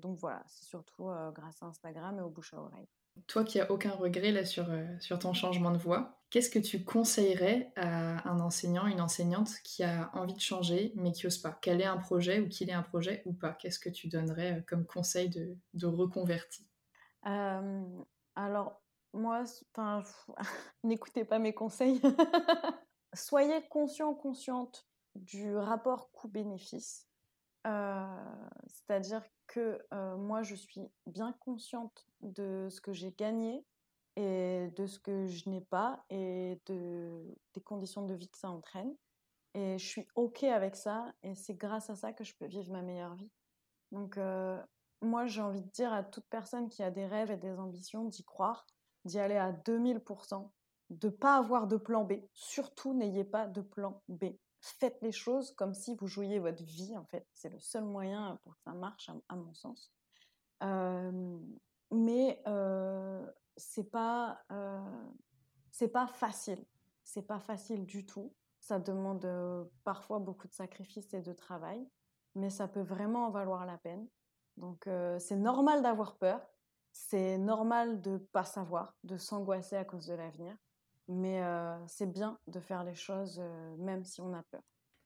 [0.00, 2.88] donc voilà, c'est surtout grâce à Instagram et au bouche à oreille.
[3.26, 4.66] Toi qui n'as aucun regret là sur,
[5.00, 9.82] sur ton changement de voix, qu'est-ce que tu conseillerais à un enseignant, une enseignante qui
[9.82, 11.58] a envie de changer mais qui n'ose pas?
[11.60, 13.52] Quel est un projet ou qu'il ait un projet ou pas?
[13.52, 16.66] Qu'est-ce que tu donnerais comme conseil de, de reconverti?
[17.22, 18.80] Alors,
[19.12, 19.44] moi,
[20.84, 22.00] n'écoutez pas mes conseils.
[23.14, 27.07] Soyez conscient, consciente du rapport coût-bénéfice.
[27.64, 29.80] C'est-à-dire que
[30.16, 33.64] moi, je suis bien consciente de ce que j'ai gagné
[34.16, 38.50] et de ce que je n'ai pas et de, des conditions de vie que ça
[38.50, 38.94] entraîne.
[39.54, 42.70] Et je suis OK avec ça et c'est grâce à ça que je peux vivre
[42.72, 43.30] ma meilleure vie.
[43.92, 44.18] Donc,
[45.00, 48.04] moi, j'ai envie de dire à toute personne qui a des rêves et des ambitions
[48.04, 48.66] d'y croire,
[49.04, 50.50] d'y aller à 2000%,
[50.90, 52.14] de ne pas avoir de plan B.
[52.32, 54.26] Surtout, n'ayez pas de plan B
[54.60, 57.26] faites les choses comme si vous jouiez votre vie, en fait.
[57.32, 59.92] C'est le seul moyen pour que ça marche, à, mon sens.
[61.90, 62.42] mais
[63.56, 64.42] c'est pas,
[65.70, 66.64] c'est pas facile.
[67.04, 68.34] C'est pas facile du tout.
[68.60, 71.88] Ça demande parfois beaucoup de sacrifices et de travail,
[72.34, 74.06] mais ça peut vraiment en valoir la peine.
[74.56, 74.88] Donc
[75.18, 76.40] c'est normal d'avoir peur,
[76.92, 80.56] c'est normal de pas savoir, de s'angoisser à cause de l'avenir.
[81.08, 81.40] Mais
[81.86, 83.40] c'est bien de faire les choses
[83.78, 84.62] même si on a peur.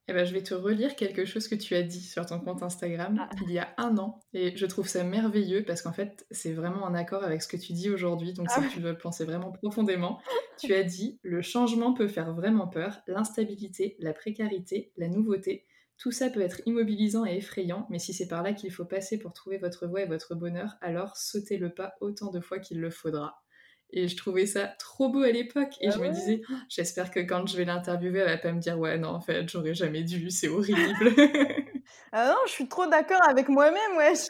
[0.08, 2.62] Eh ben, je vais te relire quelque chose que tu as dit sur ton compte
[2.62, 3.30] Instagram ah.
[3.44, 4.18] il y a un an.
[4.32, 7.56] Et je trouve ça merveilleux parce qu'en fait, c'est vraiment en accord avec ce que
[7.56, 8.32] tu dis aujourd'hui.
[8.32, 10.20] Donc, ah si tu veux penser vraiment profondément,
[10.58, 15.66] tu as dit Le changement peut faire vraiment peur, l'instabilité, la précarité, la nouveauté.
[15.98, 19.18] Tout ça peut être immobilisant et effrayant, mais si c'est par là qu'il faut passer
[19.18, 22.80] pour trouver votre voie et votre bonheur, alors sautez le pas autant de fois qu'il
[22.80, 23.41] le faudra.
[23.92, 25.74] Et je trouvais ça trop beau à l'époque.
[25.80, 28.52] Et ah je me disais, oh, j'espère que quand je vais l'interviewer, elle va pas
[28.52, 30.78] me dire, ouais, non, en fait, j'aurais jamais dû, c'est horrible.
[32.12, 34.28] ah non, je suis trop d'accord avec moi-même, wesh.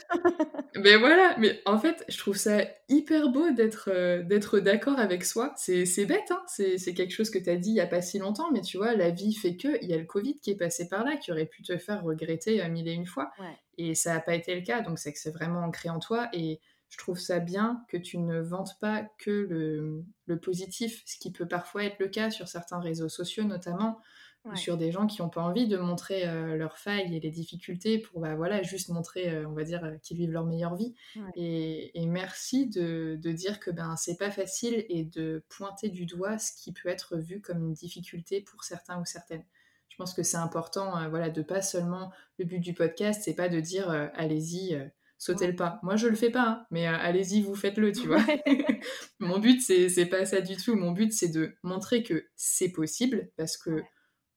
[0.74, 5.24] mais voilà, mais en fait, je trouve ça hyper beau d'être euh, d'être d'accord avec
[5.24, 5.52] soi.
[5.56, 8.18] C'est bête, hein c'est quelque chose que tu as dit il y a pas si
[8.18, 10.56] longtemps, mais tu vois, la vie fait que, il y a le Covid qui est
[10.56, 13.30] passé par là, qui aurait pu te faire regretter mille et une fois.
[13.78, 16.28] Et ça n'a pas été le cas, donc c'est que c'est vraiment ancré en toi.
[16.32, 16.60] Et
[16.92, 19.30] je trouve ça bien que tu ne vantes pas que
[20.26, 23.98] le, positif, ce qui peut parfois être le cas sur certains réseaux sociaux notamment,
[24.44, 27.30] ou sur des gens qui n'ont pas envie de montrer euh, leurs failles et les
[27.30, 30.74] difficultés pour bah, voilà, juste montrer, euh, on va dire, euh, qu'ils vivent leur meilleure
[30.74, 30.94] vie.
[31.34, 36.52] Et, merci de, dire que ben, c'est pas facile et de pointer du doigt ce
[36.52, 39.44] qui peut être vu comme une difficulté pour certains ou certaines.
[39.88, 43.48] Je pense que c'est important voilà, de pas seulement, le but du podcast, c'est pas
[43.48, 44.90] de dire allez-y
[45.22, 45.78] sautez le pas.
[45.84, 48.24] Moi, je le fais pas, hein, mais euh, allez-y, vous faites-le, tu vois.
[49.20, 50.74] Mon but, c'est pas ça du tout.
[50.74, 53.82] Mon but, c'est de montrer que c'est possible, parce que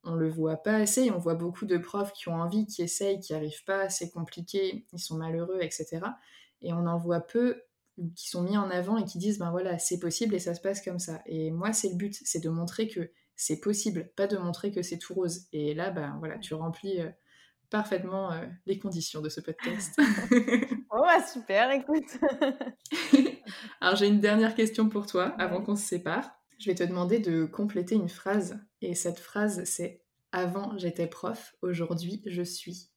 [0.04, 1.10] on le voit pas assez.
[1.10, 4.86] On voit beaucoup de profs qui ont envie, qui essayent, qui arrivent pas, c'est compliqué,
[4.94, 6.02] ils sont malheureux, etc.
[6.62, 7.64] Et on en voit peu
[8.16, 10.62] qui sont mis en avant et qui disent, ben voilà, c'est possible et ça se
[10.62, 11.24] passe comme ça.
[11.26, 14.84] Et moi, c'est le but, c'est de montrer que c'est possible, pas de montrer que
[14.84, 15.48] c'est tout rose.
[15.52, 17.02] Et là, ben voilà, tu remplis...
[17.02, 17.10] Euh,
[17.70, 20.00] parfaitement euh, les conditions de ce podcast.
[20.98, 22.18] oh, bah, super, écoute.
[23.82, 26.32] Alors, j'ai une dernière question pour toi avant qu'on se sépare.
[26.60, 28.60] Je vais te demander de compléter une phrase.
[28.82, 30.02] Et cette phrase, c'est
[30.32, 32.90] Avant, j'étais prof, aujourd'hui, je suis.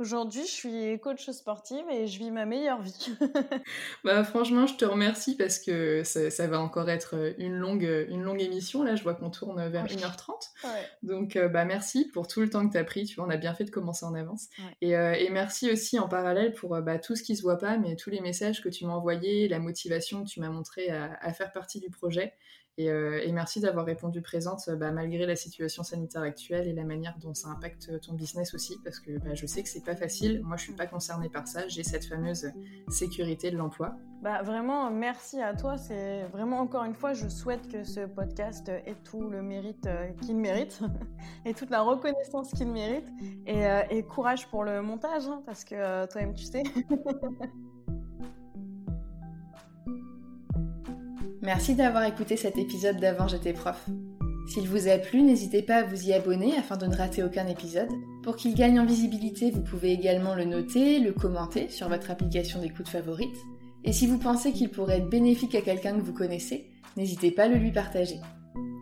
[0.00, 3.16] Aujourd'hui, je suis coach sportive et je vis ma meilleure vie.
[4.04, 8.04] bah, franchement, je te remercie parce que ça, va encore être euh, une longue, euh,
[8.08, 8.82] une longue émission.
[8.82, 10.50] Là, je vois qu'on tourne vers 1h30.
[11.04, 13.04] Donc, euh, bah, merci pour tout le temps que tu as pris.
[13.04, 14.48] Tu vois, on a bien fait de commencer en avance.
[14.80, 14.96] Et,
[15.30, 18.20] merci aussi en parallèle pour bah, tout ce qui se voit pas, mais tous les
[18.20, 21.90] messages que tu m'as envoyés, la motivation que tu m'as montré à, faire partie du
[21.90, 22.34] projet.
[22.80, 26.82] Euh, et, merci d'avoir répondu présente euh, bah, malgré la situation sanitaire actuelle et la
[26.82, 29.94] manière dont ça impacte ton business aussi, parce que bah, je sais que c'est pas
[29.94, 30.42] facile.
[30.42, 31.68] Moi, je suis pas concernée par ça.
[31.68, 32.50] J'ai cette fameuse
[32.88, 33.94] sécurité de l'emploi.
[34.22, 35.78] Bah, vraiment, merci à toi.
[35.78, 40.10] C'est vraiment encore une fois, je souhaite que ce podcast ait tout le mérite euh,
[40.22, 40.80] qu'il mérite
[41.44, 43.06] et toute la reconnaissance qu'il mérite.
[43.46, 46.62] Et, courage pour le montage, hein, parce que toi-même, tu sais.
[51.44, 53.84] Merci d'avoir écouté cet épisode d'Avant j'étais prof.
[54.48, 57.46] S'il vous a plu, n'hésitez pas à vous y abonner afin de ne rater aucun
[57.46, 57.90] épisode.
[58.22, 62.62] Pour qu'il gagne en visibilité, vous pouvez également le noter, le commenter sur votre application
[62.62, 63.36] d'écoute favorite.
[63.84, 67.44] Et si vous pensez qu'il pourrait être bénéfique à quelqu'un que vous connaissez, n'hésitez pas
[67.44, 68.20] à le lui partager.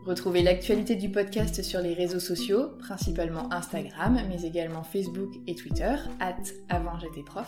[0.05, 5.95] Retrouvez l'actualité du podcast sur les réseaux sociaux, principalement Instagram, mais également Facebook et Twitter,
[6.19, 6.35] at
[6.69, 7.47] avant j'étais prof.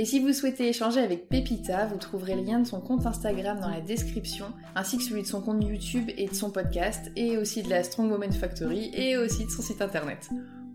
[0.00, 3.60] Et si vous souhaitez échanger avec Pepita, vous trouverez le lien de son compte Instagram
[3.60, 7.38] dans la description, ainsi que celui de son compte YouTube et de son podcast, et
[7.38, 10.30] aussi de la Strong Woman Factory, et aussi de son site internet.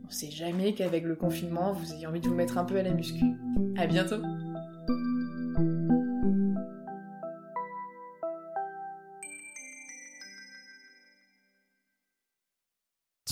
[0.07, 2.83] On sait jamais qu'avec le confinement, vous ayez envie de vous mettre un peu à
[2.83, 3.25] la muscu.
[3.75, 4.21] À bientôt